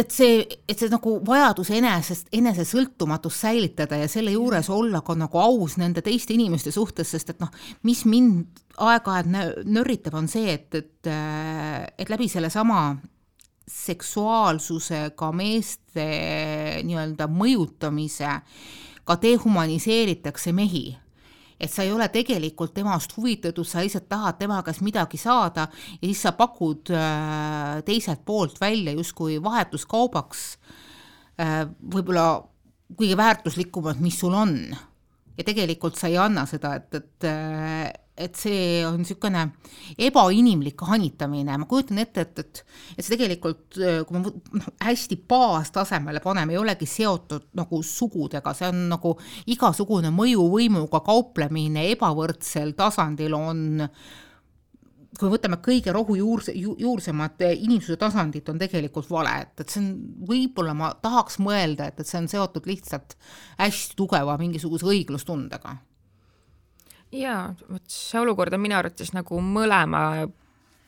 et 0.00 0.14
see, 0.14 0.40
et 0.68 0.78
see 0.78 0.90
nagu 0.92 1.16
vajadus 1.26 1.70
enesest, 1.76 2.28
enesesõltumatust 2.36 3.44
säilitada 3.44 3.98
ja 4.00 4.08
selle 4.10 4.32
juures 4.34 4.70
olla 4.72 5.02
ka 5.06 5.16
nagu 5.18 5.40
aus 5.40 5.76
nende 5.80 6.02
teiste 6.06 6.34
inimeste 6.34 6.72
suhtes, 6.74 7.12
sest 7.14 7.34
et 7.34 7.40
noh, 7.42 7.52
mis 7.86 8.04
mind 8.08 8.60
aeg-ajalt 8.80 9.66
nörritab, 9.68 10.16
on 10.18 10.28
see, 10.30 10.54
et, 10.54 10.74
et, 10.74 11.10
et 11.10 12.12
läbi 12.12 12.28
sellesama 12.32 12.82
seksuaalsusega 13.70 15.30
meeste 15.36 16.06
nii-öelda 16.86 17.28
mõjutamise 17.30 18.40
ka 19.06 19.16
dehumaniseeritakse 19.22 20.54
mehi 20.56 20.88
et 21.60 21.70
sa 21.70 21.84
ei 21.84 21.92
ole 21.92 22.08
tegelikult 22.08 22.72
temast 22.74 23.12
huvitatud, 23.16 23.66
sa 23.68 23.84
lihtsalt 23.84 24.08
tahad 24.08 24.38
tema 24.40 24.62
käest 24.64 24.80
midagi 24.84 25.20
saada 25.20 25.66
ja 25.68 26.04
siis 26.06 26.22
sa 26.24 26.32
pakud 26.36 26.92
äh, 26.94 27.80
teiselt 27.84 28.24
poolt 28.24 28.60
välja 28.60 28.94
justkui 28.96 29.36
vahetuskaubaks 29.44 30.44
äh, 31.40 31.66
võib-olla 31.94 32.28
kõige 32.96 33.16
väärtuslikumat, 33.16 34.00
mis 34.00 34.18
sul 34.18 34.34
on. 34.34 34.56
ja 35.36 35.44
tegelikult 35.44 35.96
sa 35.96 36.08
ei 36.08 36.18
anna 36.18 36.46
seda, 36.48 36.74
et, 36.80 36.94
et 36.94 37.28
äh, 37.28 37.92
et 38.20 38.36
see 38.38 38.84
on 38.86 38.98
niisugune 39.00 39.46
ebainimlik 39.98 40.84
hanitamine, 40.88 41.56
ma 41.60 41.68
kujutan 41.68 42.00
ette, 42.02 42.26
et, 42.26 42.42
et 42.44 42.62
et 42.96 43.04
see 43.04 43.14
tegelikult, 43.14 43.78
kui 44.06 44.16
me 44.16 44.24
noh, 44.24 44.70
hästi 44.84 45.20
baastasemele 45.30 46.22
paneme, 46.24 46.54
ei 46.54 46.60
olegi 46.60 46.88
seotud 46.88 47.50
nagu 47.58 47.82
sugudega, 47.86 48.54
see 48.56 48.70
on 48.70 48.88
nagu 48.92 49.14
igasugune 49.50 50.12
mõjuvõimuga 50.14 51.02
kauplemine 51.06 51.88
ebavõrdsel 51.94 52.74
tasandil 52.78 53.36
on 53.38 53.62
kui 55.18 55.26
me 55.26 55.34
võtame 55.34 55.58
kõige 55.60 55.92
rohujuurse 55.92 56.54
ju,, 56.56 56.76
juursemad 56.80 57.42
inimsuse 57.50 57.98
tasandit, 58.00 58.48
on 58.48 58.60
tegelikult 58.60 59.10
vale, 59.10 59.34
et, 59.44 59.52
et 59.60 59.68
see 59.68 59.82
on, 59.82 59.90
võib-olla 60.28 60.74
ma 60.76 60.92
tahaks 61.02 61.40
mõelda, 61.42 61.90
et, 61.90 62.00
et 62.00 62.08
see 62.08 62.20
on 62.22 62.28
seotud 62.30 62.68
lihtsalt 62.70 63.16
hästi 63.58 63.98
tugeva 63.98 64.38
mingisuguse 64.40 64.86
õiglustundega 64.88 65.76
jaa, 67.12 67.54
vot 67.72 67.82
see 67.86 68.20
olukord 68.20 68.54
on 68.54 68.60
minu 68.60 68.76
arvates 68.76 69.12
nagu 69.12 69.40
mõlema, 69.42 70.28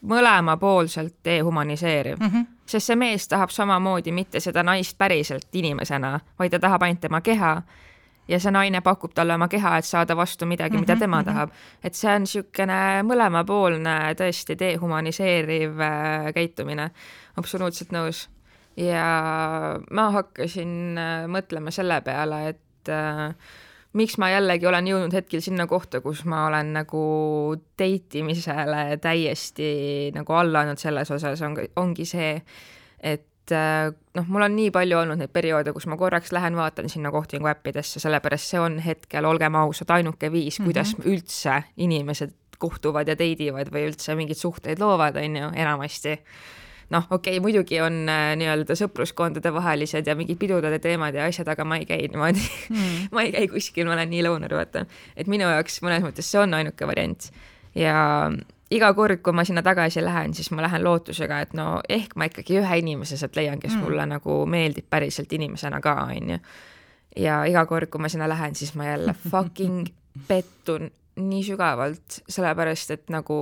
mõlemapoolselt 0.03 1.15
dehumaniseeriv 1.25 2.19
mm. 2.19 2.27
-hmm. 2.27 2.47
sest 2.67 2.87
see 2.87 2.97
mees 2.97 3.29
tahab 3.29 3.51
samamoodi 3.51 4.13
mitte 4.13 4.41
seda 4.41 4.63
naist 4.63 4.99
päriselt 4.99 5.49
inimesena, 5.53 6.21
vaid 6.39 6.51
ta 6.51 6.59
tahab 6.59 6.83
ainult 6.83 7.01
tema 7.01 7.21
keha 7.21 7.63
ja 8.29 8.39
see 8.41 8.53
naine 8.55 8.81
pakub 8.81 9.15
talle 9.15 9.35
oma 9.35 9.49
keha, 9.49 9.77
et 9.79 9.87
saada 9.87 10.17
vastu 10.17 10.47
midagi, 10.47 10.79
mida 10.79 10.95
mhm, 10.95 11.01
tema 11.01 11.17
mm 11.17 11.23
-hmm. 11.23 11.33
tahab. 11.33 11.51
et 11.85 11.95
see 11.95 12.15
on 12.15 12.23
niisugune 12.23 13.03
mõlemapoolne 13.03 13.97
tõesti 14.21 14.59
dehumaniseeriv 14.59 15.81
äh, 15.81 16.33
käitumine, 16.35 16.91
absoluutselt 17.37 17.91
nõus. 17.93 18.29
ja 18.77 19.05
ma 19.91 20.11
hakkasin 20.11 20.99
äh, 20.99 21.27
mõtlema 21.27 21.71
selle 21.71 22.01
peale, 22.01 22.49
et 22.49 22.89
äh, 22.89 23.35
miks 23.99 24.17
ma 24.21 24.31
jällegi 24.33 24.67
olen 24.69 24.89
jõudnud 24.89 25.15
hetkel 25.17 25.43
sinna 25.45 25.67
kohta, 25.71 26.01
kus 26.05 26.25
ma 26.29 26.47
olen 26.49 26.73
nagu 26.77 27.03
date 27.79 28.23
imisele 28.23 28.99
täiesti 29.03 30.13
nagu 30.15 30.39
alla 30.39 30.65
andnud 30.65 30.81
selles 30.81 31.11
osas, 31.13 31.43
on, 31.45 31.59
ongi 31.77 32.07
see, 32.09 32.35
et 32.99 33.53
äh, 33.53 33.91
noh, 34.17 34.29
mul 34.33 34.47
on 34.47 34.57
nii 34.57 34.71
palju 34.75 35.01
olnud 35.03 35.21
neid 35.21 35.33
perioode, 35.35 35.75
kus 35.77 35.89
ma 35.91 35.99
korraks 36.01 36.33
lähen 36.33 36.57
vaatan 36.57 36.89
sinna 36.93 37.13
kohtingu 37.13 37.51
äppidesse, 37.53 38.01
sellepärast 38.03 38.55
see 38.55 38.63
on 38.63 38.79
hetkel, 38.85 39.29
olgem 39.29 39.61
ausad, 39.61 39.93
ainuke 39.93 40.33
viis, 40.33 40.61
kuidas 40.63 40.97
mm 40.97 41.03
-hmm. 41.03 41.13
üldse 41.13 41.63
inimesed 41.77 42.37
kohtuvad 42.63 43.09
ja 43.09 43.19
date 43.19 43.51
ivad 43.51 43.73
või 43.75 43.89
üldse 43.91 44.15
mingeid 44.17 44.39
suhteid 44.39 44.81
loovad, 44.81 45.17
on 45.19 45.37
ju, 45.37 45.49
enamasti 45.55 46.19
noh, 46.93 47.07
okei 47.11 47.39
okay,, 47.39 47.43
muidugi 47.45 47.81
on 47.85 48.03
äh, 48.11 48.33
nii-öelda 48.41 48.77
sõpruskondade 48.79 49.53
vahelised 49.55 50.07
ja 50.07 50.17
mingid 50.19 50.41
pidudade 50.41 50.79
teemad 50.83 51.17
ja 51.17 51.27
asjad, 51.31 51.49
aga 51.53 51.67
ma 51.69 51.81
ei 51.81 51.89
käi 51.89 52.07
niimoodi 52.07 52.43
mm. 52.75 53.13
ma 53.15 53.27
ei 53.27 53.33
käi 53.35 53.49
kuskil, 53.53 53.89
ma 53.89 53.97
olen 53.97 54.13
nii 54.13 54.25
lõunar, 54.29 54.57
vaata. 54.59 54.87
et 55.17 55.31
minu 55.31 55.49
jaoks 55.49 55.81
mõnes 55.87 56.05
mõttes 56.05 56.29
see 56.29 56.43
on 56.43 56.59
ainuke 56.59 56.89
variant 56.89 57.31
ja 57.79 57.97
iga 58.73 58.93
kord, 58.97 59.21
kui 59.25 59.35
ma 59.37 59.45
sinna 59.49 59.63
tagasi 59.65 60.03
lähen, 60.05 60.35
siis 60.35 60.51
ma 60.55 60.65
lähen 60.65 60.85
lootusega, 60.85 61.41
et 61.45 61.53
no 61.57 61.67
ehk 61.89 62.17
ma 62.17 62.29
ikkagi 62.31 62.59
ühe 62.61 62.79
inimese 62.81 63.19
sealt 63.21 63.37
leian, 63.37 63.61
kes 63.61 63.75
mm. 63.75 63.85
mulle 63.85 64.07
nagu 64.09 64.39
meeldib 64.49 64.89
päriselt 64.91 65.33
inimesena 65.33 65.81
ka, 65.85 65.97
onju. 66.09 66.39
ja 67.21 67.43
iga 67.49 67.67
kord, 67.69 67.91
kui 67.93 68.03
ma 68.03 68.11
sinna 68.13 68.29
lähen, 68.31 68.57
siis 68.59 68.75
ma 68.79 68.89
jälle 68.89 69.15
fucking 69.33 69.87
pettun 70.29 70.91
nii 71.21 71.45
sügavalt, 71.45 72.23
sellepärast 72.29 72.95
et 72.95 73.13
nagu 73.13 73.39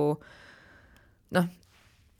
noh, 1.31 1.51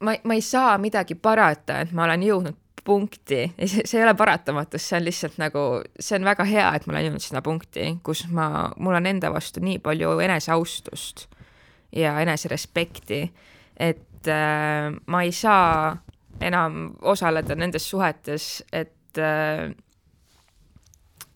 ma, 0.01 0.15
ma 0.23 0.37
ei 0.37 0.41
saa 0.41 0.77
midagi 0.81 1.15
parata, 1.15 1.81
et 1.81 1.93
ma 1.95 2.05
olen 2.07 2.25
jõudnud 2.25 2.57
punkti, 2.83 3.43
see, 3.65 3.99
ei 3.99 4.03
ole 4.03 4.13
paratamatus, 4.17 4.87
see 4.89 4.97
on 4.97 5.05
lihtsalt 5.05 5.37
nagu, 5.41 5.65
see 5.99 6.17
on 6.17 6.25
väga 6.25 6.45
hea, 6.49 6.69
et 6.75 6.87
ma 6.87 6.95
olen 6.95 7.09
jõudnud 7.09 7.25
sinna 7.25 7.43
punkti, 7.45 7.87
kus 8.05 8.25
ma, 8.33 8.47
mul 8.81 8.97
on 8.97 9.09
enda 9.11 9.29
vastu 9.33 9.61
nii 9.63 9.77
palju 9.83 10.15
eneseaustust 10.25 11.27
ja 11.95 12.15
eneserespekti, 12.23 13.21
et 13.77 14.31
äh, 14.31 14.89
ma 14.89 15.23
ei 15.27 15.33
saa 15.35 15.93
enam 16.41 16.95
osaleda 17.01 17.55
nendes 17.55 17.85
suhetes, 17.89 18.63
et 18.73 19.21
äh, 19.21 19.69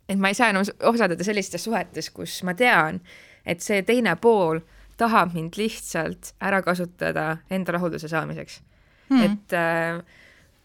et 0.10 0.20
ma 0.22 0.30
ei 0.30 0.38
saa 0.38 0.52
enam 0.54 0.66
osaleda 0.86 1.26
sellistes 1.26 1.64
suhetes, 1.66 2.10
kus 2.14 2.42
ma 2.46 2.54
tean, 2.58 3.02
et 3.46 3.62
see 3.62 3.82
teine 3.86 4.16
pool 4.22 4.62
tahab 4.98 5.34
mind 5.34 5.58
lihtsalt 5.58 6.34
ära 6.42 6.62
kasutada 6.62 7.38
enda 7.50 7.76
rahulduse 7.78 8.08
saamiseks 8.12 8.62
mm.. 9.10 9.22
et 9.26 9.54
äh, 9.54 10.00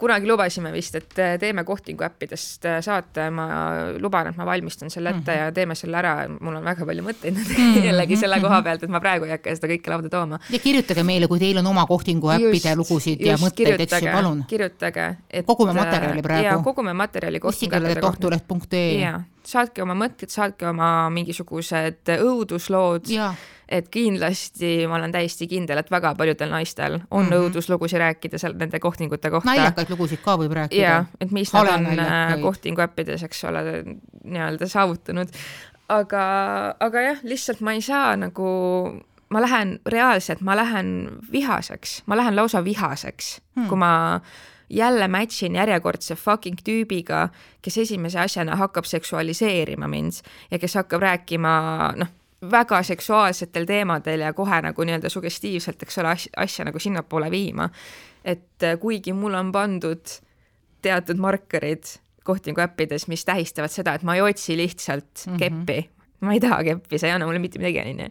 kunagi 0.00 0.28
lubasime 0.28 0.72
vist, 0.72 0.94
et 0.96 1.18
äh, 1.20 1.34
teeme 1.40 1.64
kohtingu 1.68 2.04
äppidest 2.06 2.64
äh, 2.68 2.78
saate, 2.84 3.26
ma 3.34 3.46
luban, 4.00 4.30
et 4.30 4.38
ma 4.38 4.46
valmistan 4.48 4.90
selle 4.90 5.12
ette 5.12 5.20
mm 5.20 5.36
-hmm. 5.36 5.46
ja 5.46 5.52
teeme 5.52 5.74
selle 5.74 5.98
ära, 6.00 6.14
mul 6.40 6.56
on 6.56 6.64
väga 6.64 6.86
palju 6.86 7.04
mõtteid 7.04 7.36
mm 7.36 7.44
-hmm. 7.44 7.84
jällegi 7.88 8.16
selle 8.16 8.40
koha 8.40 8.62
pealt, 8.62 8.82
et 8.82 8.90
ma 8.90 9.00
praegu 9.00 9.28
ei 9.28 9.34
hakka 9.36 9.56
seda 9.56 9.72
kõike 9.74 9.92
lauda 9.92 10.08
tooma. 10.08 10.38
ja 10.50 10.58
kirjutage 10.58 11.02
meile, 11.02 11.28
kui 11.28 11.38
teil 11.38 11.58
on 11.58 11.66
oma 11.66 11.86
kohtingu 11.86 12.32
äppide 12.36 12.76
lugusid 12.76 13.20
ja 13.26 13.36
mõtteid, 13.36 13.80
eks 13.80 14.02
ju, 14.02 14.12
palun. 14.12 14.44
kirjutage. 14.48 15.16
kogume 15.46 15.72
materjali 15.72 16.22
praegu. 16.22 16.62
kogume 16.62 16.92
materjali 16.92 17.40
kohtinguäppide.ee. 17.40 19.20
saatke 19.44 19.82
oma 19.82 19.94
mõtted, 19.94 20.30
saatke 20.32 20.68
oma 20.68 21.10
mingisugused 21.14 22.12
õuduslood 22.18 23.08
et 23.70 23.86
kindlasti 23.86 24.86
ma 24.90 24.96
olen 24.98 25.12
täiesti 25.14 25.46
kindel, 25.46 25.78
et 25.78 25.90
väga 25.90 26.10
paljudel 26.18 26.50
naistel 26.50 26.96
on 27.10 27.24
mm 27.24 27.30
-hmm. 27.30 27.44
õuduslugusid 27.44 28.02
rääkida 28.02 28.38
seal 28.38 28.56
nende 28.58 28.80
kohtingute 28.80 29.30
kohta. 29.30 29.50
naljakaid 29.50 29.90
lugusid 29.90 30.18
ka 30.24 30.36
võib 30.36 30.52
rääkida. 30.52 30.82
jaa, 30.82 31.04
et 31.20 31.30
mis 31.30 31.52
Hale 31.52 31.70
nad 31.70 31.78
on 31.78 31.96
naljakai. 31.96 32.32
Äh, 32.34 32.42
kohtingu 32.42 32.82
äppides, 32.82 33.22
eks 33.22 33.44
ole, 33.44 33.84
nii-öelda 34.24 34.66
saavutanud 34.66 35.28
aga, 35.90 36.24
aga 36.80 37.02
jah, 37.04 37.22
lihtsalt 37.26 37.62
ma 37.64 37.74
ei 37.76 37.82
saa 37.84 38.14
nagu, 38.18 38.50
ma 39.30 39.42
lähen 39.42 39.78
reaalselt, 39.86 40.42
ma 40.46 40.56
lähen 40.58 41.18
vihaseks, 41.32 42.02
ma 42.06 42.18
lähen 42.20 42.36
lausa 42.36 42.64
vihaseks 42.64 43.40
hmm., 43.56 43.68
kui 43.68 43.78
ma 43.78 43.92
jälle 44.70 45.08
match 45.08 45.44
in 45.44 45.54
järjekordse 45.54 46.14
fucking 46.14 46.58
tüübiga, 46.64 47.28
kes 47.62 47.78
esimese 47.78 48.20
asjana 48.20 48.56
hakkab 48.56 48.84
seksualiseerima 48.84 49.88
mind 49.88 50.22
ja 50.50 50.58
kes 50.58 50.74
hakkab 50.74 51.02
rääkima, 51.02 51.52
noh, 51.96 52.12
väga 52.50 52.82
seksuaalsetel 52.82 53.66
teemadel 53.68 54.20
ja 54.20 54.32
kohe 54.32 54.62
nagu 54.62 54.84
nii-öelda 54.84 55.08
sugestiivselt, 55.08 55.82
eks 55.82 55.98
ole, 55.98 56.14
asja, 56.36 56.64
nagu 56.64 56.78
sinnapoole 56.78 57.30
viima. 57.30 57.68
et 58.24 58.64
kuigi 58.80 59.12
mul 59.12 59.34
on 59.34 59.52
pandud 59.52 60.08
teatud 60.82 61.16
markerid 61.16 61.84
kohtingu 62.24 62.60
äppides, 62.60 63.08
mis 63.08 63.24
tähistavad 63.24 63.72
seda, 63.72 63.94
et 63.94 64.02
ma 64.02 64.14
ei 64.14 64.20
otsi 64.20 64.56
lihtsalt 64.56 65.24
mm 65.26 65.32
-hmm. 65.32 65.38
keppi, 65.38 65.90
ma 66.20 66.32
ei 66.32 66.40
taha 66.40 66.64
keppi, 66.64 66.98
see 66.98 67.08
ei 67.08 67.14
anna 67.14 67.26
mulle 67.26 67.38
mitte 67.38 67.58
midagi, 67.58 67.80
onju. 67.90 68.10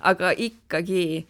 aga 0.00 0.32
ikkagi 0.36 1.26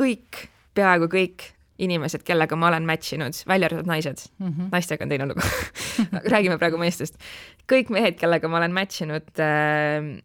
kõik, 0.00 0.46
peaaegu 0.74 1.04
kõik 1.04 1.50
inimesed, 1.80 2.24
kellega 2.26 2.56
ma 2.56 2.70
olen 2.70 2.88
match 2.88 3.16
inud, 3.16 3.36
välja 3.48 3.70
arvatud 3.70 3.90
naised 3.90 4.24
mm, 4.38 4.48
-hmm. 4.48 4.72
naistega 4.72 5.04
on 5.04 5.12
teine 5.12 5.28
lugu 5.30 5.40
räägime 6.34 6.58
praegu 6.58 6.78
meestest. 6.78 7.16
kõik 7.72 7.90
mehed, 7.90 8.18
kellega 8.20 8.48
ma 8.48 8.60
olen 8.62 8.74
match 8.76 9.02
inud 9.06 9.40
äh,, 9.40 10.20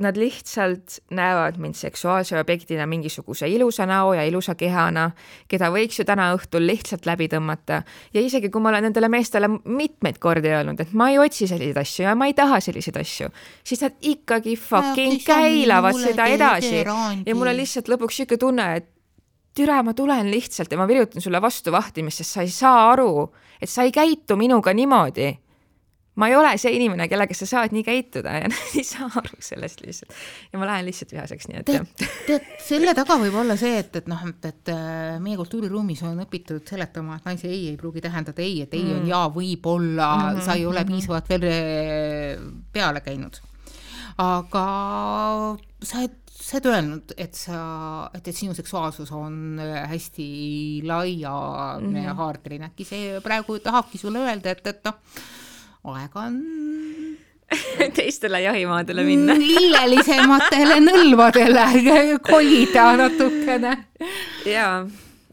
Nad 0.00 0.16
lihtsalt 0.16 0.98
näevad 1.12 1.58
mind 1.60 1.74
seksuaalse 1.76 2.38
objektina 2.40 2.86
mingisuguse 2.86 3.48
ilusa 3.48 3.84
näo 3.86 4.14
ja 4.16 4.22
ilusa 4.24 4.54
kehana, 4.54 5.10
keda 5.48 5.68
võiks 5.68 5.98
ju 6.00 6.06
täna 6.08 6.30
õhtul 6.32 6.64
lihtsalt 6.64 7.04
läbi 7.04 7.28
tõmmata. 7.28 7.82
ja 8.14 8.20
isegi 8.20 8.48
kui 8.48 8.62
ma 8.64 8.70
olen 8.72 8.88
nendele 8.88 9.10
meestele 9.12 9.50
mitmeid 9.64 10.16
kordi 10.18 10.48
öelnud, 10.48 10.80
et 10.80 10.94
ma 10.96 11.10
ei 11.10 11.18
otsi 11.18 11.46
selliseid 11.46 11.76
asju 11.76 12.06
ja 12.06 12.14
ma 12.14 12.30
ei 12.30 12.34
taha 12.34 12.62
selliseid 12.64 12.96
asju, 12.96 13.28
siis 13.64 13.84
nad 13.84 13.92
ikkagi 14.00 14.56
fucking 14.56 15.20
käilavad 15.26 16.00
seda 16.00 16.30
edasi. 16.32 16.80
ja 17.26 17.34
mul 17.34 17.52
on 17.52 17.60
lihtsalt 17.60 17.92
lõpuks 17.92 18.22
sihuke 18.22 18.40
tunne, 18.40 18.70
et 18.80 18.88
türa, 19.60 19.82
ma 19.84 19.94
tulen 19.96 20.32
lihtsalt 20.32 20.72
ja 20.72 20.80
ma 20.80 20.88
virutan 20.88 21.22
sulle 21.22 21.42
vastu 21.42 21.72
vahtimist, 21.74 22.24
sest 22.24 22.36
sa 22.38 22.46
ei 22.46 22.50
saa 22.54 22.90
aru, 22.94 23.28
et 23.60 23.70
sa 23.70 23.84
ei 23.86 23.94
käitu 23.94 24.38
minuga 24.40 24.74
niimoodi 24.74 25.30
ma 26.20 26.28
ei 26.28 26.36
ole 26.36 26.52
see 26.58 26.72
inimene, 26.76 27.06
kellega 27.08 27.34
sa 27.36 27.46
saad 27.48 27.74
nii 27.74 27.84
käituda 27.86 28.34
ja 28.42 28.48
nad 28.52 28.74
ei 28.76 28.84
saa 28.86 29.08
aru 29.20 29.38
sellest 29.44 29.82
lihtsalt. 29.84 30.16
ja 30.52 30.60
ma 30.60 30.68
lähen 30.68 30.88
lihtsalt 30.88 31.14
vihaseks, 31.14 31.48
nii 31.50 31.60
et 31.60 31.70
tead, 31.70 32.08
tead, 32.26 32.48
selle 32.66 32.94
taga 32.98 33.16
võib 33.20 33.36
olla 33.42 33.56
see, 33.60 33.78
et, 33.80 34.00
et 34.02 34.10
noh, 34.10 34.24
et, 34.28 34.72
äh, 34.74 35.20
meie 35.22 35.38
kultuuriruumis 35.40 36.02
on 36.08 36.20
õpitud 36.26 36.66
seletama, 36.68 37.20
et 37.20 37.30
naise 37.30 37.48
ei 37.50 37.68
ei 37.70 37.78
pruugi 37.80 38.02
tähendada 38.04 38.44
ei, 38.44 38.60
et 38.66 38.74
ei 38.76 38.84
mm. 38.84 38.98
on 38.98 39.12
ja 39.12 39.22
võib-olla 39.32 40.10
mm, 40.10 40.26
-hmm, 40.26 40.44
sa 40.46 40.58
ei 40.58 40.66
ole 40.66 40.82
mm 40.82 40.88
-hmm. 40.88 40.98
piisavalt 40.98 41.32
veel 41.32 41.48
äh, 41.50 42.44
peale 42.72 43.00
käinud. 43.06 43.40
aga 44.18 44.66
sa 45.82 46.04
sa 46.40 46.56
oled 46.58 46.68
öelnud, 46.70 47.14
et 47.20 47.36
sa, 47.36 47.60
et, 48.16 48.26
et 48.26 48.36
sinu 48.36 48.54
seksuaalsus 48.56 49.12
on 49.16 49.60
äh, 49.60 49.84
hästi 49.90 50.28
laia 50.88 51.34
mm 51.80 51.94
-hmm. 51.94 52.14
haardeline, 52.16 52.70
äkki 52.70 52.84
see 52.84 53.20
praegu 53.20 53.58
tahabki 53.58 53.98
sulle 53.98 54.24
öelda, 54.24 54.50
et, 54.50 54.66
et 54.66 54.84
noh, 54.84 54.94
aega 55.94 56.20
on 56.20 56.40
teistele 57.98 58.40
jahimaadele 58.40 59.04
minna 59.04 59.34
lillelisematele 59.44 60.80
nõlvadele 60.80 62.18
kolida 62.22 62.96
natukene. 62.96 63.76
jaa, 64.46 64.86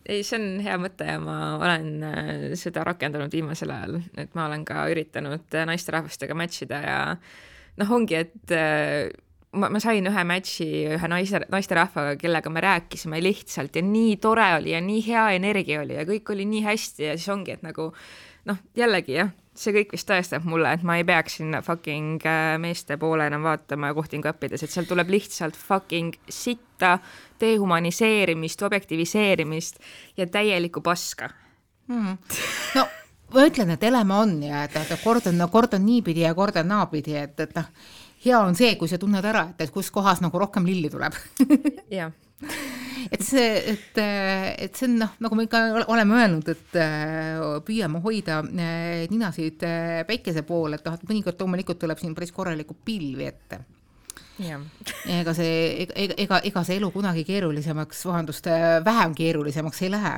ei, 0.06 0.24
see 0.24 0.39
on 0.39 0.60
hea 0.63 0.78
mõte 0.78 1.08
ja 1.08 1.20
ma 1.20 1.56
olen 1.56 2.04
äh, 2.04 2.34
seda 2.56 2.84
rakendanud 2.84 3.32
viimasel 3.32 3.72
ajal, 3.72 4.02
et 4.17 4.36
ma 4.36 4.48
olen 4.48 4.65
ka 4.65 4.88
üritanud 4.91 5.56
äh, 5.56 5.65
naisterahvastega 5.65 6.36
match 6.36 6.67
ida 6.67 6.82
ja 6.82 7.00
noh, 7.78 7.91
ongi, 7.91 8.15
et 8.15 8.58
ma, 9.54 9.70
ma 9.70 9.80
sain 9.84 10.08
ühe 10.10 10.24
match'i 10.28 10.70
ühe 10.98 11.10
naise, 11.12 11.44
naisterahvaga, 11.52 12.16
kellega 12.22 12.52
me 12.54 12.64
rääkisime 12.64 13.22
lihtsalt 13.24 13.76
ja 13.80 13.84
nii 13.86 14.18
tore 14.24 14.54
oli 14.60 14.76
ja 14.76 14.82
nii 14.84 15.04
hea 15.08 15.30
energia 15.40 15.82
oli 15.82 16.00
ja 16.00 16.08
kõik 16.08 16.34
oli 16.36 16.48
nii 16.50 16.64
hästi 16.68 17.12
ja 17.12 17.18
siis 17.18 17.30
ongi, 17.34 17.56
et 17.58 17.68
nagu 17.68 17.92
noh, 18.48 18.64
jällegi 18.78 19.20
jah 19.20 19.34
see 19.58 19.74
kõik 19.74 19.96
vist 19.96 20.08
tõestab 20.10 20.46
mulle, 20.48 20.72
et 20.76 20.84
ma 20.86 20.98
ei 21.00 21.06
peaks 21.08 21.40
sinna 21.40 21.62
fucking 21.66 22.24
äh, 22.30 22.56
meeste 22.62 22.98
poole 23.02 23.28
enam 23.30 23.46
vaatama 23.48 23.90
kohtingu 23.98 24.30
õppides, 24.32 24.64
et 24.64 24.74
sealt 24.74 24.90
tuleb 24.92 25.10
lihtsalt 25.12 25.58
fucking 25.58 26.16
sitta, 26.30 26.98
dehumaniseerimist, 27.42 28.62
objektiviseerimist 28.68 29.82
ja 30.18 30.28
täielikku 30.30 30.84
paska. 30.86 31.32
Mm.. 31.88 32.18
no 32.76 32.84
ma 33.34 33.46
ütlen, 33.48 33.72
et 33.74 33.84
eleme 33.88 34.18
on 34.18 34.34
ja 34.44 34.66
et, 34.68 34.76
et 34.76 34.92
kord 35.04 35.30
on, 35.32 35.46
kord 35.52 35.78
on 35.78 35.86
niipidi 35.86 36.26
ja 36.26 36.34
kord 36.36 36.60
on 36.60 36.68
naapidi, 36.74 37.16
et, 37.18 37.40
et 37.40 37.56
noh, 37.58 37.70
hea 38.28 38.40
on 38.40 38.56
see, 38.60 38.76
kui 38.80 38.92
sa 38.92 39.00
tunned 39.02 39.26
ära, 39.26 39.48
et, 39.54 39.68
et 39.68 39.74
kus 39.74 39.92
kohas 39.94 40.22
nagu 40.24 40.40
rohkem 40.40 40.68
lilli 40.68 40.92
tuleb. 40.94 41.16
jah 42.00 42.12
et 43.12 43.24
see, 43.24 43.48
et, 43.72 44.00
et 44.00 44.76
see 44.78 44.88
on 44.90 44.98
noh, 45.02 45.16
nagu 45.24 45.38
me 45.38 45.48
ikka 45.48 45.62
oleme 45.88 46.18
öelnud, 46.20 46.52
et 46.52 46.78
äh, 46.82 47.40
püüame 47.66 48.02
hoida 48.04 48.42
äh, 48.44 49.08
ninasid 49.12 49.63
äh, 49.68 50.04
päikese 50.08 50.44
poole, 50.48 50.80
et 50.80 50.88
noh, 50.88 50.98
et 50.98 51.08
mõnikord 51.10 51.40
loomulikult 51.42 51.80
tuleb 51.82 52.02
siin 52.02 52.16
päris 52.18 52.36
korralikku 52.36 52.78
pilvi 52.86 53.30
ette 53.32 53.63
Ja. 54.38 54.60
ega 55.10 55.34
see, 55.34 55.88
ega, 55.88 56.13
ega, 56.13 56.38
ega 56.46 56.62
see 56.62 56.76
elu 56.78 56.92
kunagi 56.94 57.24
keerulisemaks, 57.26 58.04
vabandust, 58.06 58.46
vähem 58.86 59.16
keerulisemaks 59.18 59.82
ei 59.82 59.90
lähe 59.90 60.12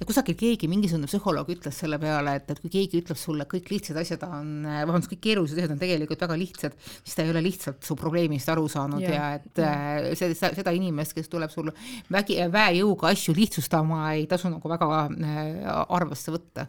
ja 0.00 0.06
kusagil 0.08 0.36
keegi, 0.38 0.68
mingisugune 0.70 1.08
psühholoog 1.08 1.50
ütles 1.54 1.76
selle 1.78 1.98
peale, 2.02 2.36
et, 2.40 2.48
et 2.50 2.60
kui 2.62 2.72
keegi 2.72 3.00
ütleb 3.02 3.18
sulle, 3.18 3.46
kõik 3.50 3.70
lihtsad 3.70 3.98
asjad 4.00 4.24
on, 4.26 4.66
vabandust, 4.66 5.12
kõik 5.12 5.22
keerulised 5.28 5.60
asjad 5.60 5.74
on 5.76 5.82
tegelikult 5.82 6.24
väga 6.26 6.38
lihtsad, 6.40 6.74
siis 6.96 7.14
ta 7.16 7.24
ei 7.24 7.30
ole 7.32 7.44
lihtsalt 7.44 7.86
su 7.86 7.96
probleemist 7.98 8.50
aru 8.52 8.66
saanud 8.70 9.04
ja, 9.04 9.14
ja 9.14 9.28
et 9.38 9.62
äh, 9.62 10.10
seda, 10.18 10.50
seda 10.56 10.74
inimest, 10.74 11.14
kes 11.16 11.30
tuleb 11.32 11.52
sul 11.54 11.70
vägi, 12.12 12.40
väejõuga 12.52 13.12
asju 13.14 13.36
lihtsustama, 13.38 14.02
ei 14.18 14.26
tasu 14.30 14.50
nagu 14.52 14.74
väga 14.74 14.90
äh, 15.06 15.70
arvesse 15.84 16.34
võtta. 16.34 16.66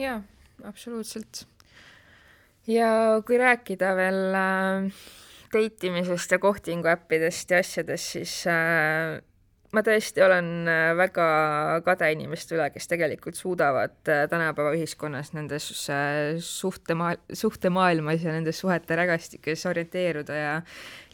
jaa, 0.00 0.18
absoluutselt. 0.66 1.46
ja 2.66 2.90
kui 3.26 3.38
rääkida 3.40 3.94
veel 3.98 4.22
äh, 4.34 5.02
date 5.52 5.90
imisest 5.90 6.30
ja 6.34 6.38
kohtingu 6.42 6.90
äppidest 6.90 7.50
ja 7.50 7.62
asjadest, 7.62 8.14
siis 8.18 8.34
äh, 8.50 9.20
ma 9.74 9.82
tõesti 9.86 10.22
olen 10.24 10.48
äh, 10.68 10.90
väga 10.98 11.26
kade 11.86 12.08
inimeste 12.14 12.56
üle, 12.56 12.66
kes 12.74 12.88
tegelikult 12.90 13.38
suudavad 13.38 14.10
äh, 14.10 14.24
tänapäeva 14.30 14.72
ühiskonnas 14.74 15.30
nendes 15.36 15.68
äh, 15.92 16.40
suhtemaal-, 16.42 17.20
suhtemaailmas 17.38 18.24
ja 18.26 18.34
nendes 18.34 18.58
suhete 18.62 18.98
rägastikes 18.98 19.62
orienteeruda 19.70 20.38
ja 20.38 20.56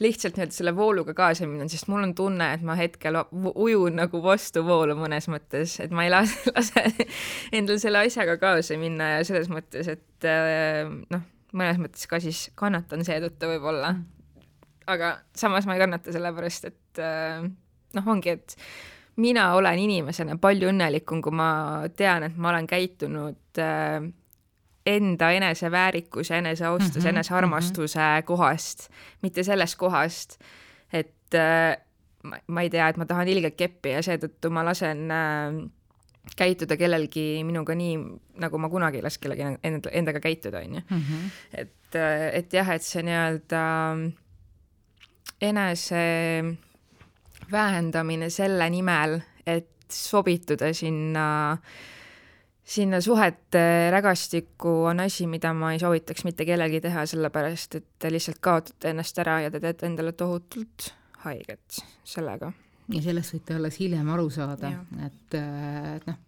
lihtsalt 0.01 0.39
nii-öelda 0.39 0.57
selle 0.57 0.73
vooluga 0.77 1.15
kaasa 1.17 1.49
minna, 1.49 1.69
sest 1.73 1.91
mul 1.93 2.07
on 2.09 2.15
tunne, 2.17 2.49
et 2.57 2.65
ma 2.65 2.79
hetkel 2.81 3.21
ujun 3.53 4.01
nagu 4.01 4.23
vastuvoolu 4.25 4.97
mõnes 4.99 5.29
mõttes, 5.33 5.77
et 5.85 5.93
ma 5.93 6.09
ei 6.09 6.15
lase, 6.15 6.41
lase 6.57 6.87
endal 7.57 7.81
selle 7.83 8.07
asjaga 8.09 8.39
kaasa 8.41 8.81
minna 8.81 9.17
ja 9.19 9.29
selles 9.29 9.53
mõttes, 9.53 9.93
et 9.93 10.31
noh, 11.13 11.29
mõnes 11.53 11.81
mõttes 11.83 12.09
ka 12.09 12.21
siis 12.25 12.47
kannatan 12.57 13.05
seetõttu 13.05 13.53
võib-olla. 13.53 13.93
aga 14.89 15.17
samas 15.37 15.69
ma 15.69 15.77
ei 15.77 15.85
kannata 15.85 16.13
sellepärast, 16.15 16.69
et 16.73 17.05
noh, 17.97 18.13
ongi, 18.13 18.37
et 18.37 18.57
mina 19.23 19.49
olen 19.57 19.81
inimesena 19.87 20.37
palju 20.41 20.71
õnnelikum, 20.73 21.23
kui 21.25 21.35
ma 21.35 21.49
tean, 21.97 22.29
et 22.29 22.37
ma 22.37 22.53
olen 22.53 22.69
käitunud 22.71 23.63
äh, 23.63 24.07
enda 24.87 25.31
eneseväärikuse, 25.31 26.39
eneseaustuse 26.39 26.99
mm, 26.99 27.05
-hmm, 27.05 27.09
enesearmastuse 27.09 27.99
mm 27.99 28.19
-hmm. 28.19 28.23
kohast, 28.23 28.89
mitte 29.23 29.43
sellest 29.43 29.77
kohast, 29.77 30.39
et 30.93 31.35
äh, 31.35 31.77
ma, 32.23 32.37
ma 32.47 32.63
ei 32.63 32.71
tea, 32.71 32.89
et 32.89 32.97
ma 32.97 33.07
tahan 33.07 33.29
ilgelt 33.29 33.57
keppi 33.57 33.97
ja 33.97 34.03
seetõttu 34.03 34.51
ma 34.51 34.65
lasen 34.65 35.11
äh, 35.11 35.71
käituda 36.37 36.77
kellelgi 36.77 37.45
minuga 37.45 37.75
nii, 37.75 37.99
nagu 38.43 38.59
ma 38.59 38.69
kunagi 38.69 38.99
ei 38.99 39.03
las 39.03 39.19
kellegi 39.19 39.43
enda, 39.63 39.91
endaga 39.91 40.21
käituda, 40.21 40.59
on 40.59 40.75
ju. 40.75 40.83
Mhm. 40.91 41.27
et, 41.55 41.95
äh, 41.95 42.29
et 42.33 42.53
jah, 42.53 42.71
et 42.71 42.83
see 42.83 43.03
nii-öelda 43.03 43.63
enese 45.41 46.05
vähendamine 47.53 48.31
selle 48.31 48.71
nimel, 48.71 49.21
et 49.47 49.69
sobituda 49.93 50.73
sinna, 50.75 51.57
sinna 52.65 53.01
suhete 53.01 53.91
rägastikku 53.95 54.73
on 54.91 55.01
asi, 55.01 55.27
mida 55.31 55.53
ma 55.55 55.73
ei 55.73 55.81
soovitaks 55.83 56.27
mitte 56.27 56.47
kellelgi 56.49 56.81
teha, 56.89 57.07
sellepärast 57.07 57.79
et 57.79 57.89
te 57.99 58.11
lihtsalt 58.13 58.43
kaotate 58.43 58.91
ennast 58.91 59.19
ära 59.23 59.41
ja 59.47 59.51
te 59.55 59.63
teete 59.63 59.87
endale 59.87 60.13
tohutult 60.13 60.91
haiget 61.27 61.83
sellega. 62.05 62.53
ja 62.93 63.03
sellest 63.03 63.35
võite 63.35 63.59
alles 63.59 63.81
hiljem 63.83 64.11
aru 64.15 64.31
saada, 64.31 64.73
et, 65.07 65.39
et 65.39 66.07
noh, 66.11 66.23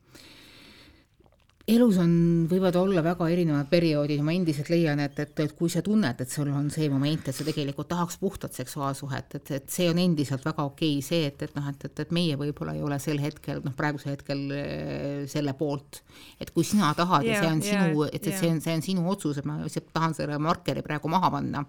elus 1.68 1.98
on, 2.00 2.12
võivad 2.48 2.76
olla 2.80 3.02
väga 3.04 3.26
erinevad 3.28 3.68
perioodid 3.68 4.22
ja 4.22 4.24
ma 4.24 4.32
endiselt 4.32 4.70
leian, 4.72 5.00
et, 5.04 5.18
et, 5.20 5.32
et 5.44 5.52
kui 5.56 5.68
sa 5.72 5.82
tunned, 5.84 6.20
et 6.22 6.30
sul 6.32 6.48
on 6.48 6.70
see 6.72 6.88
moment, 6.88 7.28
et 7.28 7.36
sa 7.36 7.44
tegelikult 7.44 7.90
tahaks 7.90 8.16
puhtat 8.22 8.56
seksuaalsuhet, 8.56 9.36
et, 9.36 9.50
et 9.58 9.66
see 9.72 9.88
on 9.92 10.00
endiselt 10.00 10.46
väga 10.48 10.64
okei 10.64 10.94
okay., 10.96 11.04
see, 11.04 11.26
et, 11.28 11.44
et 11.44 11.58
noh, 11.58 11.66
et, 11.68 11.84
et, 11.84 12.02
et 12.04 12.14
meie 12.16 12.38
võib-olla 12.40 12.72
ei 12.76 12.80
ole 12.84 12.96
sel 13.02 13.20
hetkel, 13.20 13.60
noh, 13.64 13.74
praegusel 13.76 14.14
hetkel 14.14 14.44
äh, 14.56 15.26
selle 15.28 15.52
poolt. 15.58 16.00
et 16.40 16.50
kui 16.54 16.64
sina 16.66 16.94
tahad 16.96 17.26
yeah, 17.26 17.36
ja 17.36 17.42
see 17.42 17.52
on 17.52 17.60
yeah, 17.60 17.84
sinu, 17.84 18.06
et, 18.08 18.16
et 18.16 18.30
yeah. 18.30 18.40
see 18.40 18.52
on, 18.54 18.62
see 18.64 18.78
on 18.78 18.86
sinu 18.88 19.04
otsus, 19.12 19.42
et 19.42 19.48
ma 19.48 19.58
lihtsalt 19.60 19.92
tahan 19.92 20.16
selle 20.16 20.40
markeri 20.42 20.82
praegu 20.86 21.12
maha 21.12 21.30
panna. 21.36 21.64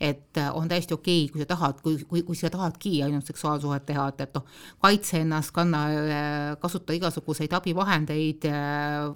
et 0.00 0.42
äh, 0.42 0.50
on 0.50 0.66
täiesti 0.68 0.98
okei 0.98 1.28
okay,, 1.28 1.32
kui 1.32 1.44
sa 1.44 1.48
tahad, 1.54 1.78
kui, 1.84 2.00
kui, 2.10 2.24
kui 2.26 2.40
sa 2.40 2.50
tahadki 2.50 2.96
ainult 3.06 3.30
seksuaalsuhet 3.30 3.86
teha, 3.86 4.10
et, 4.10 4.26
et 4.26 4.34
noh, 4.34 4.50
kaitse 4.82 5.22
ennast, 5.22 5.54
kanna, 5.54 5.86
äh, 5.94 6.50
kasuta 6.58 6.98
igasuguseid 6.98 7.54
abivahendeid, 7.54 8.50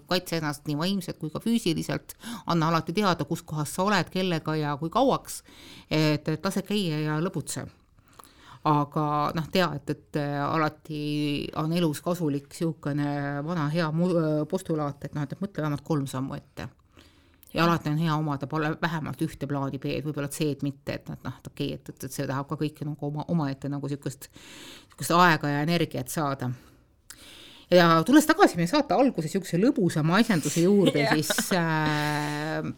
kaitse 0.07 0.28
kaitse 0.29 0.43
ennast 0.43 0.69
nii 0.69 0.77
vaimselt 0.77 1.19
kui 1.19 1.31
ka 1.33 1.41
füüsiliselt, 1.41 2.15
anna 2.47 2.69
alati 2.69 2.93
teada, 2.93 3.25
kus 3.25 3.43
kohas 3.43 3.73
sa 3.75 3.85
oled, 3.85 4.11
kellega 4.13 4.57
ja 4.57 4.77
kui 4.77 4.91
kauaks, 4.91 5.43
et, 5.91 6.29
et 6.29 6.45
lase 6.45 6.63
käia 6.63 7.01
ja 7.01 7.19
lõbutse 7.21 7.67
aga 8.69 9.05
noh, 9.35 9.47
tea, 9.53 9.69
et, 9.79 9.91
et 9.95 10.19
alati 10.43 11.47
on 11.57 11.73
elus 11.73 12.03
kasulik 12.05 12.51
niisugune 12.51 13.39
vana 13.47 13.69
hea 13.73 13.87
postulaat, 14.51 15.07
et 15.07 15.15
noh, 15.15 15.25
et 15.25 15.41
mõtle 15.41 15.63
vähemalt 15.63 15.87
kolm 15.87 16.07
sammu 16.07 16.35
ette. 16.35 16.69
ja 17.55 17.65
alati 17.65 17.89
on 17.89 17.97
hea 17.97 18.15
omada 18.15 18.47
pole 18.47 18.75
vähemalt 18.83 19.23
ühte 19.25 19.47
plaani 19.47 19.79
B-d, 19.79 20.05
võib-olla 20.05 20.29
C-d 20.29 20.67
mitte, 20.67 20.99
et 20.99 21.09
noh, 21.09 21.39
et 21.39 21.47
okei 21.47 21.73
okay,, 21.73 21.79
et, 21.79 21.89
et, 21.89 22.05
et 22.05 22.13
see 22.13 22.27
tahab 22.27 22.51
ka 22.51 22.59
kõike 22.61 22.85
nagu 22.85 23.07
oma, 23.07 23.25
omaette 23.29 23.71
nagu 23.73 23.89
niisugust, 23.89 24.29
niisugust 24.91 25.17
aega 25.17 25.55
ja 25.55 25.63
energiat 25.65 26.13
saada 26.13 26.51
ja 27.71 27.89
tulles 28.07 28.27
tagasi 28.29 28.59
meie 28.59 28.71
saate 28.71 28.97
alguse 28.97 29.29
niisuguse 29.29 29.61
lõbusama 29.61 30.21
asjanduse 30.23 30.65
juurde 30.65 31.05
siis 31.13 31.51
äh, 31.57 32.69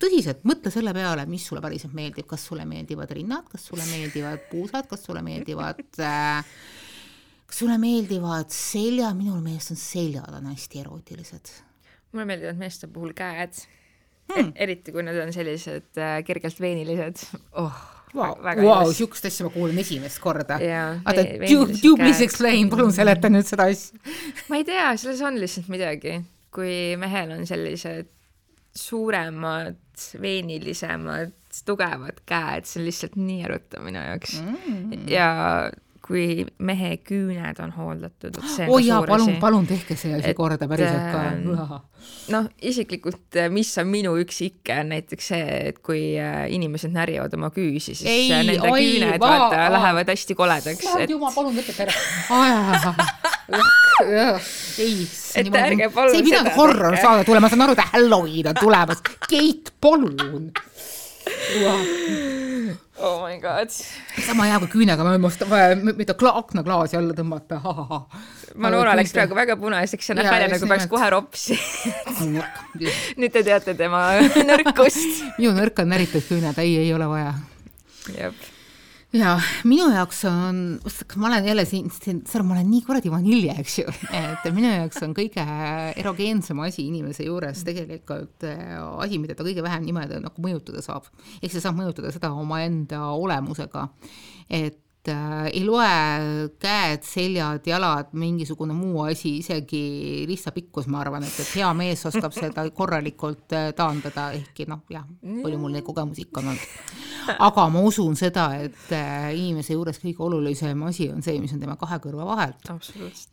tõsiselt 0.00 0.44
mõtle 0.48 0.72
selle 0.74 0.92
peale, 0.96 1.24
mis 1.30 1.46
sulle 1.48 1.62
päriselt 1.64 1.94
meeldib, 1.96 2.28
kas 2.30 2.44
sulle 2.50 2.66
meeldivad 2.68 3.14
rinnad, 3.16 3.48
kas 3.50 3.64
sulle 3.70 3.86
meeldivad 3.88 4.44
puusad, 4.50 4.88
kas 4.90 5.06
sulle 5.08 5.24
meeldivad 5.24 5.82
äh, 6.04 6.44
kas 7.48 7.62
sulle 7.64 7.78
meeldivad 7.80 8.52
selja, 8.52 9.14
minul 9.16 9.40
meelest 9.44 9.72
on 9.72 9.80
seljad 9.80 10.36
on 10.36 10.52
hästi 10.52 10.84
erootilised. 10.84 11.52
mulle 12.12 12.28
meeldivad 12.28 12.60
meeste 12.60 12.88
puhul 12.92 13.16
käed. 13.16 13.56
Hmm., 14.28 14.50
eriti 14.60 14.92
kui 14.92 15.00
nad 15.00 15.16
on 15.16 15.32
sellised 15.32 15.96
äh, 15.96 16.18
kergelt 16.28 16.58
veenilised 16.60 17.22
oh 17.56 17.97
Vau, 18.14 18.92
sihukest 18.94 19.28
asja 19.28 19.46
ma 19.46 19.52
kuulen 19.54 19.78
esimest 19.82 20.20
korda. 20.22 20.58
oota, 20.58 21.24
do 21.82 21.96
please 21.98 22.24
explain, 22.24 22.70
palun 22.72 22.92
seleta 22.94 23.30
nüüd 23.32 23.48
seda 23.48 23.68
asja. 23.72 23.98
ma 24.50 24.60
ei 24.60 24.68
tea, 24.68 24.90
selles 25.00 25.24
on 25.26 25.40
lihtsalt 25.40 25.68
midagi, 25.72 26.18
kui 26.54 26.94
mehel 27.00 27.34
on 27.36 27.44
sellised 27.48 28.08
suuremad, 28.78 29.78
veenilisemad, 30.22 31.34
tugevad 31.66 32.22
käed, 32.28 32.68
see 32.68 32.80
on 32.82 32.86
lihtsalt 32.86 33.18
nii 33.18 33.44
erutav 33.48 33.84
minu 33.86 34.00
jaoks. 34.00 34.38
Mm.. 34.44 35.04
ja 35.10 35.28
kui 36.08 36.46
mehe 36.64 36.94
küüned 37.04 37.58
on 37.60 37.72
hooldatud, 37.76 38.38
on 38.40 38.70
oh 38.72 38.80
jaa, 38.80 39.02
palun, 39.06 39.34
palun 39.42 39.66
tehke 39.68 39.96
see 39.98 40.14
asi 40.16 40.32
korda 40.36 40.68
päriselt 40.70 41.10
ka. 41.12 41.24
Ähm, 41.34 41.48
noh, 42.32 42.48
isiklikult, 42.64 43.26
äh, 43.36 43.50
mis 43.52 43.74
on 43.80 43.90
minu 43.92 44.14
üks 44.22 44.40
ikke, 44.46 44.78
on 44.80 44.94
näiteks 44.94 45.28
see, 45.34 45.58
et 45.72 45.82
kui 45.84 46.02
äh, 46.16 46.46
inimesed 46.54 46.94
närivad 46.94 47.34
oma 47.36 47.52
küüsi, 47.52 47.92
siis 47.92 48.08
ei, 48.08 48.30
äh, 48.32 48.44
nende 48.48 48.72
oi, 48.72 48.86
küüned 48.86 49.20
va, 49.20 49.32
vaata 49.34 49.60
va. 49.60 49.68
lähevad 49.76 50.14
hästi 50.14 50.38
koledaks. 50.38 50.88
et... 50.96 51.12
jumal, 51.12 51.34
palun 51.36 51.58
võtke 51.58 51.76
ära. 51.84 51.92
ei, 54.84 54.94
et 55.42 55.52
ärge 55.60 55.90
palun 55.92 56.14
see 56.14 56.22
ei 56.22 56.28
pidanud 56.30 56.56
horror 56.56 56.96
saada 56.96 57.28
tulema, 57.28 57.46
ma 57.46 57.52
saan 57.52 57.66
aru, 57.68 57.76
et 57.76 57.92
Halloween 57.92 58.52
on 58.54 58.62
tulemas. 58.64 59.04
Keit, 59.28 59.74
palun 59.84 60.48
oh 62.98 63.22
my 63.22 63.38
god. 63.42 63.70
sama 64.26 64.48
hea 64.48 64.58
kui 64.64 64.70
küünega 64.72 65.06
mööda 65.06 66.16
kla 66.18 66.34
aknaklaasi 66.42 66.98
alla 66.98 67.16
tõmmata. 67.16 67.60
Manora 68.58 68.96
läks 68.98 69.14
praegu 69.14 69.38
väga 69.38 69.58
punaseks 69.60 70.10
ja 70.10 70.18
näeb 70.18 70.30
välja 70.32 70.50
nagu 70.54 70.70
peaks 70.72 70.90
kohe 70.90 71.08
ropsi 71.14 71.58
nüüd 73.20 73.32
te 73.32 73.44
teate 73.46 73.76
tema 73.78 74.04
nõrkust 74.50 75.24
minu 75.38 75.54
nõrk 75.56 75.84
on 75.84 75.92
näritud 75.94 76.24
küüned, 76.28 76.58
ei, 76.64 76.78
ei 76.84 76.94
ole 76.96 77.10
vaja. 77.10 77.34
jep 78.16 78.57
ja 79.16 79.34
minu 79.68 79.88
jaoks 79.92 80.20
on, 80.28 80.58
ma 81.16 81.28
olen 81.30 81.46
jälle 81.48 81.64
siin, 81.68 81.90
siin, 81.92 82.22
ma 82.42 82.56
olen 82.56 82.68
nii 82.70 82.82
kuradi 82.86 83.12
vanilje, 83.12 83.54
eks 83.62 83.78
ju, 83.80 83.94
et 84.18 84.48
minu 84.54 84.68
jaoks 84.68 85.00
on 85.06 85.14
kõige 85.16 85.44
erogeensem 86.00 86.60
asi 86.64 86.84
inimese 86.88 87.24
juures 87.28 87.62
tegelikult 87.66 88.44
äh, 88.48 88.74
asi, 89.04 89.20
mida 89.22 89.36
ta 89.38 89.46
kõige 89.46 89.64
vähem 89.64 89.86
niimoodi 89.88 90.20
nagu 90.24 90.44
mõjutada 90.44 90.84
saab. 90.84 91.08
ehk 91.40 91.54
see 91.54 91.64
saab 91.64 91.78
mõjutada 91.78 92.12
seda 92.14 92.34
omaenda 92.36 93.06
olemusega, 93.14 93.88
et 94.48 94.82
äh, 95.12 95.48
ei 95.52 95.64
loe 95.66 95.88
käed, 96.60 97.04
seljad, 97.06 97.66
jalad, 97.66 98.12
mingisugune 98.18 98.76
muu 98.76 99.04
asi, 99.08 99.38
isegi 99.42 100.24
ristapikkus, 100.28 100.88
ma 100.92 101.02
arvan, 101.02 101.26
et, 101.26 101.36
et 101.44 101.54
hea 101.58 101.68
mees 101.78 102.04
oskab 102.10 102.34
seda 102.36 102.66
korralikult 102.78 103.56
äh, 103.56 103.70
taandada, 103.76 104.30
ehkki 104.38 104.68
noh, 104.70 104.84
jah, 104.92 105.06
palju 105.42 105.60
mul 105.60 105.76
neid 105.76 105.86
kogemusi 105.86 106.28
ikka 106.28 106.44
on 106.44 106.52
olnud 106.54 107.16
aga 107.36 107.64
ma 107.72 107.82
usun 107.84 108.16
seda, 108.18 108.46
et 108.62 108.92
äh, 108.94 109.28
inimese 109.36 109.76
juures 109.76 109.98
kõige 110.00 110.24
olulisem 110.24 110.82
asi 110.88 111.08
on 111.12 111.24
see, 111.24 111.36
mis 111.42 111.52
on 111.54 111.60
tema 111.62 111.76
kahe 111.80 111.98
kõrva 112.02 112.26
vahelt. 112.28 112.70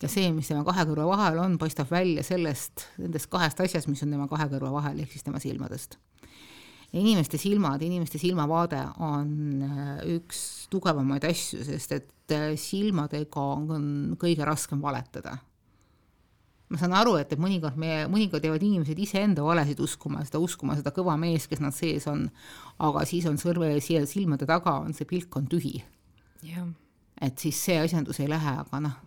ja 0.01 0.09
see, 0.11 0.27
mis 0.35 0.49
tema 0.51 0.65
kahe 0.67 0.85
kõrva 0.89 1.07
vahel 1.13 1.39
on, 1.43 1.57
paistab 1.61 1.91
välja 1.91 2.23
sellest, 2.25 2.87
nendest 2.99 3.29
kahest 3.31 3.61
asjast, 3.63 3.89
mis 3.91 4.03
on 4.03 4.11
tema 4.15 4.27
kahe 4.31 4.49
kõrva 4.51 4.73
vahel, 4.75 4.99
ehk 5.03 5.15
siis 5.15 5.25
tema 5.25 5.41
silmadest. 5.43 5.99
Inimeste 6.99 7.39
silmad, 7.41 7.81
inimeste 7.85 8.19
silmavaade 8.21 8.81
on 9.03 9.33
äh, 9.65 9.97
üks 10.17 10.67
tugevamaid 10.71 11.25
asju, 11.27 11.63
sest 11.67 11.97
et 11.97 12.35
äh, 12.35 12.53
silmadega 12.59 13.49
on 13.65 14.15
kõige 14.21 14.47
raskem 14.47 14.81
valetada 14.83 15.37
ma 16.69 16.79
saan 16.81 16.95
aru, 16.97 17.15
et, 17.21 17.31
et 17.33 17.41
mõnikord 17.41 17.77
meie, 17.79 18.05
mõnikord 18.11 18.45
jäävad 18.45 18.63
inimesed 18.65 18.99
iseenda 19.01 19.43
valesid 19.45 19.79
uskuma, 19.85 20.23
seda 20.25 20.41
uskuma, 20.41 20.77
seda 20.79 20.93
kõva 20.95 21.13
meest, 21.21 21.49
kes 21.51 21.61
nad 21.61 21.75
sees 21.77 22.07
on, 22.09 22.25
aga 22.83 23.05
siis 23.07 23.27
on 23.29 23.37
sõrme 23.41 23.69
siia 23.83 24.01
silmade 24.09 24.47
taga 24.49 24.79
on 24.81 24.95
see 24.97 25.07
pilk 25.09 25.35
on 25.37 25.49
tühi. 25.51 25.77
et 27.21 27.37
siis 27.39 27.59
see 27.67 27.77
asjandus 27.79 28.19
ei 28.19 28.29
lähe, 28.31 28.57
aga 28.65 28.81
noh, 28.81 28.97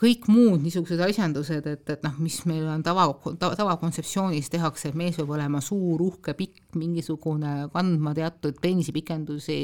kõik 0.00 0.28
muud 0.32 0.64
niisugused 0.64 1.00
asjandused, 1.04 1.66
et, 1.68 1.90
et 1.92 2.04
noh, 2.06 2.16
mis 2.24 2.38
meil 2.48 2.64
on 2.72 2.82
tava, 2.84 3.04
tavakontseptsioonis 3.36 4.48
tehakse, 4.52 4.90
et 4.90 4.98
mees 4.98 5.18
peab 5.20 5.34
olema 5.36 5.60
suur, 5.64 6.00
uhke, 6.00 6.34
pikk, 6.38 6.62
mingisugune, 6.80 7.68
kandma 7.74 8.14
teatud 8.16 8.56
peenisipikendusi, 8.64 9.58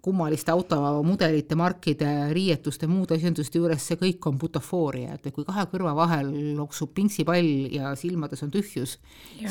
kummaliste 0.00 0.52
automudelite, 0.52 1.56
markide, 1.60 2.10
riietuste, 2.32 2.88
muude 2.88 3.16
asenduste 3.16 3.60
juures, 3.60 3.84
see 3.84 3.98
kõik 4.00 4.28
on 4.30 4.38
butafooria, 4.40 5.16
et 5.16 5.32
kui 5.34 5.44
kahe 5.48 5.66
kõrva 5.72 5.94
vahel 5.96 6.30
loksub 6.56 6.92
pinksipall 6.96 7.50
ja 7.72 7.94
silmades 8.00 8.44
on 8.44 8.52
tühjus, 8.52 8.96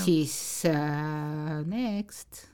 siis 0.06 0.36
äh, 0.69 1.60
next. 1.69 2.47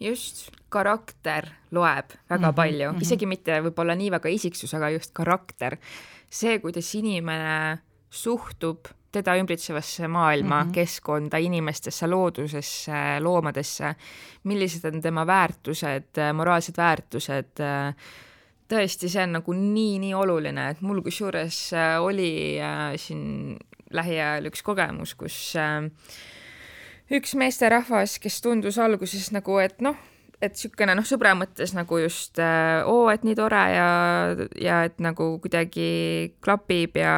just, 0.00 0.48
karakter 0.72 1.46
loeb 1.70 2.10
väga 2.28 2.38
mm 2.38 2.44
-hmm, 2.50 2.56
palju 2.56 2.88
mm, 2.92 2.96
-hmm. 2.96 3.02
isegi 3.02 3.26
mitte 3.26 3.60
võib-olla 3.60 3.94
nii 3.94 4.10
väga 4.10 4.28
isiksus, 4.28 4.74
aga 4.74 4.90
just 4.90 5.12
karakter. 5.12 5.78
See, 6.32 6.58
kuidas 6.62 6.88
inimene 6.96 7.78
suhtub 8.12 8.88
teda 9.12 9.34
ümbritsevasse 9.36 10.08
maailma 10.08 10.62
mm, 10.62 10.68
-hmm. 10.68 10.74
keskkonda, 10.74 11.38
inimestesse, 11.38 12.06
loodusesse, 12.08 13.20
loomadesse, 13.20 13.94
millised 14.48 14.84
on 14.88 15.00
tema 15.00 15.26
väärtused, 15.26 16.20
moraalsed 16.32 16.76
väärtused, 16.76 17.60
tõesti, 18.72 19.10
see 19.12 19.24
on 19.26 19.36
nagu 19.38 19.56
nii-nii 19.56 20.14
oluline, 20.16 20.70
et 20.72 20.80
mul 20.80 21.02
kusjuures 21.04 21.58
äh, 21.76 21.96
oli 22.02 22.32
äh, 22.60 22.94
siin 23.00 23.58
lähiajal 23.92 24.48
üks 24.48 24.64
kogemus, 24.64 25.14
kus 25.18 25.36
äh, 25.60 25.84
üks 27.12 27.36
meesterahvas, 27.36 28.18
kes 28.22 28.40
tundus 28.44 28.78
alguses 28.80 29.28
nagu, 29.34 29.58
et 29.60 29.82
noh, 29.84 29.98
et 30.42 30.56
niisugune 30.56 30.96
noh, 30.98 31.06
sõbra 31.06 31.36
mõttes 31.38 31.74
nagu 31.76 32.00
just 32.02 32.40
äh, 32.42 32.82
oo, 32.88 33.06
et 33.12 33.22
nii 33.26 33.36
tore 33.38 33.62
ja, 33.76 33.86
ja 34.58 34.80
et 34.88 34.98
nagu 35.02 35.36
kuidagi 35.42 36.34
klapib 36.42 36.98
ja 36.98 37.14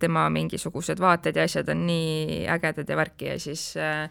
tema 0.00 0.26
mingisugused 0.32 1.00
vaated 1.02 1.36
ja 1.36 1.44
asjad 1.44 1.68
on 1.74 1.84
nii 1.88 2.46
ägedad 2.56 2.88
ja 2.88 2.98
värki 2.98 3.28
ja 3.28 3.36
siis 3.42 3.68
äh, 3.76 4.08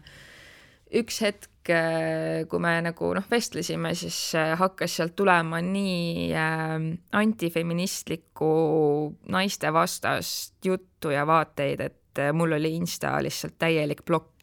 üks 1.01 1.19
hetk 1.25 1.73
äh,, 1.73 2.45
kui 2.49 2.61
me 2.61 2.75
nagu 2.85 3.11
noh, 3.17 3.25
vestlesime, 3.31 3.95
siis 3.97 4.19
äh, 4.37 4.53
hakkas 4.59 4.99
sealt 4.99 5.17
tulema 5.17 5.63
nii 5.65 6.29
äh, 6.37 6.77
antifeministlikku 7.17 8.53
naistevastast 9.33 10.69
juttu 10.69 11.15
ja 11.15 11.25
vaateid, 11.27 11.81
et 11.81 12.23
mul 12.31 12.55
oli 12.55 12.77
Insta 12.77 13.17
lihtsalt 13.25 13.57
täielik 13.59 14.05
plokk 14.05 14.34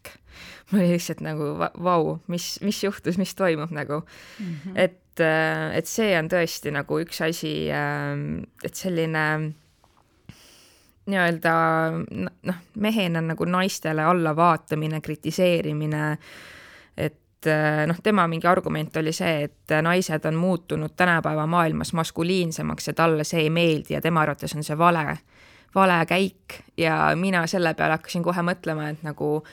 mul 0.71 0.81
oli 0.81 0.91
lihtsalt 0.95 1.21
nagu 1.21 1.53
vau, 1.83 2.17
mis, 2.27 2.57
mis 2.61 2.83
juhtus, 2.83 3.17
mis 3.21 3.35
toimub 3.35 3.71
nagu 3.71 4.01
mm. 4.39 4.45
-hmm. 4.45 4.71
et, 4.75 5.19
äh, 5.19 5.75
et 5.77 5.85
see 5.85 6.17
on 6.19 6.29
tõesti 6.29 6.71
nagu 6.71 6.99
üks 6.99 7.21
asi, 7.21 7.69
ähm, 7.71 8.43
et 8.63 8.75
selline 8.75 9.53
nii-öelda 11.05 11.53
noh, 12.47 12.55
mehena 12.79 13.21
nagu 13.21 13.45
naistele 13.45 14.03
allavaatamine, 14.03 15.01
kritiseerimine, 15.01 16.17
et 16.97 17.47
äh, 17.47 17.83
noh, 17.87 17.99
tema 18.03 18.27
mingi 18.27 18.47
argument 18.47 18.97
oli 18.97 19.11
see, 19.11 19.43
et 19.43 19.75
naised 19.81 20.25
on 20.25 20.35
muutunud 20.35 20.95
tänapäeva 20.95 21.47
maailmas 21.47 21.93
maskuliinsemaks 21.93 22.87
ja 22.87 22.93
talle 22.93 23.23
see 23.23 23.41
ei 23.41 23.49
meeldi 23.49 23.93
ja 23.93 24.01
tema 24.01 24.21
arvates 24.21 24.55
on 24.55 24.63
see 24.63 24.77
vale, 24.77 25.17
vale 25.75 26.05
käik 26.05 26.63
ja 26.77 27.11
mina 27.15 27.47
selle 27.47 27.73
peale 27.73 27.99
hakkasin 27.99 28.23
kohe 28.23 28.41
mõtlema, 28.41 28.89
et 28.89 29.03
nagu 29.03 29.43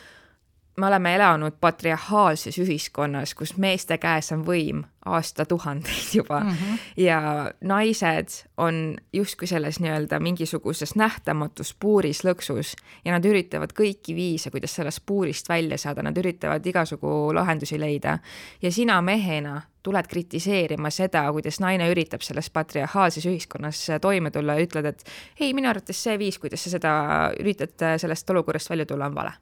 me 0.80 0.86
oleme 0.86 1.14
elanud 1.14 1.58
patriarhaalses 1.60 2.58
ühiskonnas, 2.58 3.34
kus 3.36 3.56
meeste 3.60 3.98
käes 4.00 4.32
on 4.32 4.44
võim 4.46 4.82
aastatuhandeid 5.04 6.14
juba. 6.14 6.40
Mm 6.40 6.50
-hmm. 6.50 6.78
ja 6.96 7.20
naised 7.60 8.28
on 8.56 8.96
justkui 9.12 9.48
selles 9.48 9.80
nii-öelda 9.80 10.20
mingisuguses 10.20 10.94
nähtamatus 10.94 11.74
puuris 11.80 12.24
lõksus 12.24 12.74
ja 13.04 13.12
nad 13.12 13.24
üritavad 13.24 13.72
kõiki 13.72 14.14
viise, 14.14 14.50
kuidas 14.50 14.74
sellest 14.74 15.02
puurist 15.06 15.48
välja 15.48 15.78
saada, 15.78 16.02
nad 16.02 16.16
üritavad 16.16 16.66
igasugu 16.66 17.34
lahendusi 17.34 17.80
leida. 17.80 18.18
Ja 18.62 18.72
sina 18.72 19.02
mehena 19.02 19.62
tuled 19.82 20.06
kritiseerima 20.06 20.90
seda, 20.90 21.32
kuidas 21.32 21.60
naine 21.60 21.90
üritab 21.90 22.20
selles 22.20 22.50
patriarhaalses 22.50 23.26
ühiskonnas 23.26 23.86
toime 24.00 24.30
tulla 24.30 24.54
ja 24.54 24.66
ütled, 24.66 24.84
et 24.84 25.04
ei, 25.40 25.54
minu 25.54 25.68
arvates 25.68 26.02
see 26.02 26.18
viis, 26.18 26.38
kuidas 26.38 26.64
sa 26.64 26.70
seda 26.70 26.92
üritad 27.40 27.98
sellest 27.98 28.30
olukorrast 28.30 28.70
välja 28.70 28.86
tulla, 28.86 29.06
on 29.06 29.14
vale 29.14 29.32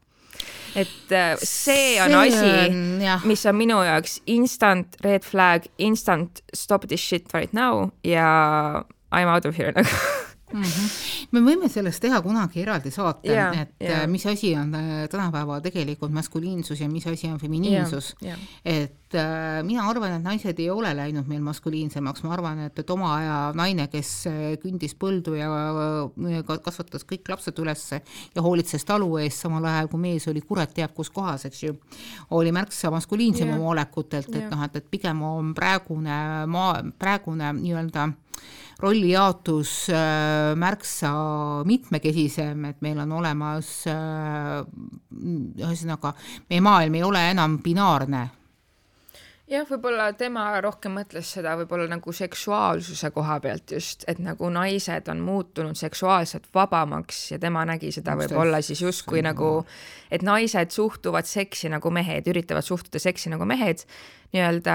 et 0.75 1.13
äh, 1.13 1.37
see 1.37 1.99
on 2.01 2.11
see 2.11 2.39
asi, 2.39 3.27
mis 3.27 3.47
on 3.47 3.57
minu 3.57 3.81
jaoks 3.85 4.21
instant 4.27 4.97
red 5.05 5.25
flag, 5.25 5.67
instant 5.79 6.43
stop 6.55 6.87
this 6.89 7.01
shit 7.01 7.33
right 7.35 7.53
now 7.53 7.91
ja 8.05 8.85
I 9.11 9.23
m 9.23 9.29
out 9.29 9.47
of 9.47 9.57
here 9.57 9.73
nagu 9.73 9.89
mm. 10.53 10.63
-hmm. 10.63 11.27
me 11.31 11.41
võime 11.41 11.69
sellest 11.73 12.03
teha 12.03 12.21
kunagi 12.23 12.63
eraldi 12.63 12.91
saate 12.91 13.33
et 13.33 13.83
yeah. 13.83 14.07
mis 14.07 14.27
asi 14.27 14.55
on 14.57 14.75
äh, 14.75 15.09
tänapäeval 15.11 15.61
tegelikult 15.61 16.13
maskuliinsus 16.13 16.81
ja 16.81 16.89
mis 16.89 17.07
asi 17.07 17.29
on 17.29 17.39
feminiinsus 17.39 18.15
et 19.09 19.15
äh, 19.15 19.63
mina 19.65 19.87
arvan, 19.89 20.13
et 20.19 20.23
naised 20.23 20.59
ei 20.61 20.69
ole 20.71 20.91
läinud 20.97 21.29
meil 21.31 21.41
maskuliinsemaks, 21.41 22.23
ma 22.27 22.35
arvan, 22.35 22.59
et, 22.67 22.79
et 22.83 22.91
oma 22.93 23.15
aja 23.17 23.37
naine, 23.57 23.87
kes 23.89 24.11
äh, 24.29 24.43
kündis 24.61 24.93
põldu 25.01 25.33
ja 25.39 25.49
kasvatas 26.65 27.07
kõik 27.09 27.31
lapsed 27.33 27.57
üles 27.63 27.87
ja 27.95 28.45
hoolitses 28.45 28.85
talu 28.85 29.17
eest, 29.23 29.41
samal 29.47 29.65
ajal 29.65 29.89
kui 29.89 30.03
mees 30.03 30.29
oli 30.29 30.43
kurat 30.45 30.75
teab 30.77 30.93
kus 30.97 31.09
kohas, 31.15 31.47
eks 31.49 31.63
ju, 31.63 31.77
oli 32.37 32.53
märksa 32.53 32.93
maskuliinsem 32.93 33.55
oma 33.57 33.73
olekutelt, 33.73 34.29
et 34.35 34.53
noh, 34.53 34.65
et, 34.67 34.77
et 34.77 34.91
pigem 34.91 35.25
on 35.25 35.55
praegune 35.57 36.21
maa, 36.53 36.83
praegune 37.01 37.55
nii-öelda 37.63 38.11
rollijaotus 38.79 39.89
äh, 39.91 40.55
märksa 40.59 41.13
mitmekesisem, 41.67 42.65
et 42.71 42.83
meil 42.85 43.01
on 43.03 43.13
olemas 43.19 43.71
äh, 43.91 44.63
ühesõnaga, 45.59 46.15
meie 46.51 46.63
maailm 46.63 46.99
ei 46.99 47.07
ole 47.07 47.25
enam 47.33 47.59
binaarne 47.65 48.29
jah, 49.49 49.65
võib-olla 49.69 50.11
tema 50.19 50.45
rohkem 50.65 50.95
mõtles 50.99 51.31
seda 51.39 51.55
võib-olla 51.61 51.89
nagu 51.91 52.13
seksuaalsuse 52.15 53.11
koha 53.15 53.39
pealt 53.45 53.73
just, 53.77 54.05
et 54.11 54.21
nagu 54.23 54.51
naised 54.53 55.09
on 55.13 55.23
muutunud 55.25 55.79
seksuaalselt 55.79 56.49
vabamaks 56.55 57.25
ja 57.33 57.41
tema 57.43 57.65
nägi 57.69 57.93
seda 57.95 58.17
võib-olla 58.19 58.61
siis 58.65 58.83
justkui 58.85 59.23
nagu, 59.25 59.63
et 60.13 60.25
naised 60.27 60.75
suhtuvad 60.75 61.29
seksi 61.29 61.73
nagu 61.73 61.93
mehed, 61.95 62.29
üritavad 62.31 62.67
suhtuda 62.67 63.01
seksi 63.03 63.33
nagu 63.33 63.49
mehed 63.49 63.85
nii-öelda 64.29 64.73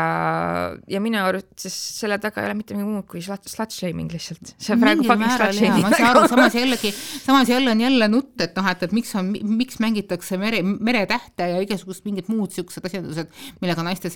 ja 0.90 1.00
minu 1.04 1.20
arvates 1.22 1.74
selle 2.00 2.18
taga 2.22 2.42
ei 2.42 2.48
ole 2.48 2.56
mitte 2.58 2.74
midagi 2.74 2.90
muud 2.90 3.06
kui 3.10 3.22
slut, 3.22 3.46
slut 3.52 3.76
shaming 3.76 4.10
lihtsalt. 4.10 4.56
see 4.58 4.74
on 4.74 4.82
praegu 4.82 5.06
fucking 5.06 5.30
slut 5.30 5.54
shaming. 5.60 5.86
ma 5.86 5.92
ei 5.94 6.00
saa 6.00 6.10
aru, 6.10 6.24
samas 6.32 6.58
jällegi, 6.58 6.90
samas 7.22 7.52
jälle 7.54 7.70
on 7.76 7.84
jälle 7.84 8.08
nutt, 8.10 8.34
et 8.42 8.58
noh, 8.58 8.70
et, 8.72 8.86
et 8.88 8.96
miks 8.98 9.14
on, 9.20 9.30
miks 9.60 9.78
mängitakse 9.84 10.40
mere, 10.42 10.64
meretähte 10.64 11.52
ja 11.52 11.62
igasugust 11.62 12.08
mingid 12.10 12.32
muud 12.34 12.56
siuksed 12.56 12.90
asjandused, 12.90 13.30
millega 13.62 13.86
naiste 13.86 14.10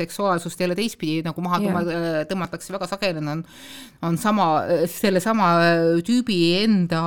seksuaalsust 0.47 0.59
jälle 0.59 0.75
teistpidi 0.75 1.21
nagu 1.25 1.41
maha 1.41 1.59
yeah. 1.61 2.23
tõmmatakse 2.29 2.73
väga 2.73 2.87
sageli, 2.87 3.21
on, 3.33 3.43
on 4.01 4.17
sama, 4.17 4.47
sellesama 4.91 5.49
tüübi 6.05 6.39
enda 6.63 7.01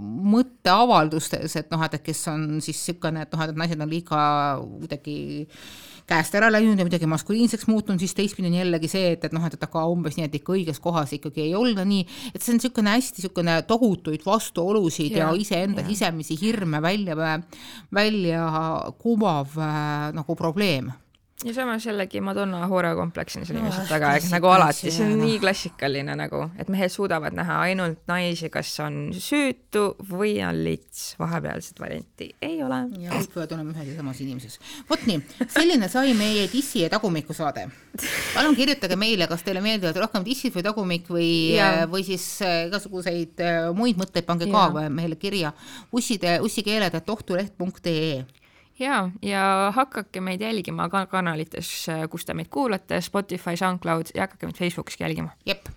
mõtteavaldustes, 0.00 1.56
et 1.60 1.70
noh, 1.70 1.84
et 1.84 2.00
kes 2.02 2.26
on 2.32 2.48
siis 2.60 2.80
niisugune, 2.80 3.26
et 3.26 3.32
noh, 3.32 3.44
et 3.44 3.56
naised 3.56 3.80
on 3.80 3.90
liiga 3.90 4.20
kuidagi 4.62 5.18
käest 6.10 6.34
ära 6.34 6.48
läinud 6.50 6.78
ja 6.80 6.86
midagi 6.86 7.06
maskuliinseks 7.06 7.68
muutunud, 7.70 8.00
siis 8.02 8.16
teistpidi 8.18 8.48
on 8.50 8.56
jällegi 8.58 8.88
see, 8.90 9.12
et, 9.14 9.24
et 9.28 9.34
noh, 9.36 9.44
et, 9.46 9.54
et 9.54 9.66
aga 9.66 9.84
umbes 9.92 10.16
nii, 10.18 10.26
et 10.26 10.38
ikka 10.40 10.56
õiges 10.56 10.80
kohas 10.82 11.12
ikkagi 11.14 11.44
ei 11.44 11.52
olda 11.54 11.84
nii, 11.86 12.06
et 12.32 12.40
see 12.42 12.54
on 12.54 12.58
niisugune 12.58 12.96
hästi 12.96 13.20
niisugune 13.20 13.60
tohutuid 13.68 14.24
vastuolusid 14.26 15.14
ja, 15.14 15.28
ja 15.28 15.38
iseenda 15.38 15.84
sisemisi 15.86 16.38
hirme 16.40 16.82
välja, 16.82 17.14
välja 17.94 18.48
kuvav 18.98 19.54
äh, 19.60 20.10
nagu 20.16 20.34
probleem 20.38 20.90
ja 21.44 21.54
samas 21.54 21.86
jällegi 21.86 22.20
Madonna 22.20 22.66
hoorekompleks 22.68 23.36
on 23.36 23.46
seal 23.46 23.58
no, 23.58 23.66
ilmselt 23.66 23.88
taga, 23.88 24.12
eks 24.18 24.30
nagu 24.34 24.48
alati, 24.52 24.90
see 24.92 25.06
on 25.06 25.20
nii 25.22 25.38
klassikaline 25.42 26.14
nagu, 26.18 26.42
et 26.60 26.68
mehed 26.72 26.92
suudavad 26.92 27.36
näha 27.36 27.60
ainult 27.68 28.02
naisi, 28.10 28.50
kas 28.52 28.72
on 28.84 28.98
süütu 29.16 29.84
või 30.10 30.34
on 30.46 30.60
lits, 30.64 31.14
vahepealset 31.20 31.80
varianti 31.80 32.30
ei 32.44 32.60
ole. 32.64 32.82
ja 33.04 33.12
kõik 33.14 33.36
võivad 33.36 33.54
olema 33.56 33.74
ühes 33.74 33.92
ja 33.92 33.96
samas 34.00 34.20
inimeses. 34.24 34.58
vot 34.90 35.06
nii, 35.08 35.22
selline 35.48 35.88
sai 35.92 36.14
meie 36.18 36.46
dissi 36.52 36.84
ja 36.84 36.90
tagumiku 36.92 37.36
saade. 37.36 37.68
palun 38.34 38.58
kirjutage 38.58 38.98
meile, 39.00 39.28
kas 39.30 39.44
teile 39.46 39.62
meeldivad 39.64 39.96
rohkem 40.04 40.26
dissid 40.26 40.54
või 40.56 40.66
tagumik 40.66 41.08
või, 41.12 41.30
või 41.90 42.04
siis 42.06 42.26
äh, 42.44 42.66
igasuguseid 42.68 43.40
äh, 43.44 43.62
muid 43.76 44.00
mõtteid, 44.00 44.28
pange 44.28 44.50
ka 44.50 44.68
ja. 44.76 44.90
meile 44.92 45.16
kirja 45.20 45.54
usside, 45.96 46.38
ussikeeled.ohtuleht.ee 46.44 48.39
ja, 48.80 49.10
ja 49.22 49.72
hakake 49.76 50.20
meid 50.20 50.40
jälgima 50.40 50.88
ka 50.88 51.06
kanalites, 51.06 51.86
kus 52.10 52.24
te 52.24 52.34
meid 52.34 52.48
kuulate, 52.50 53.00
Spotify, 53.00 53.56
SoundCloud 53.56 54.14
ja 54.14 54.28
hakake 54.28 54.46
meid 54.46 54.58
Facebookiski 54.58 55.04
jälgima. 55.04 55.36
jep 55.46 55.68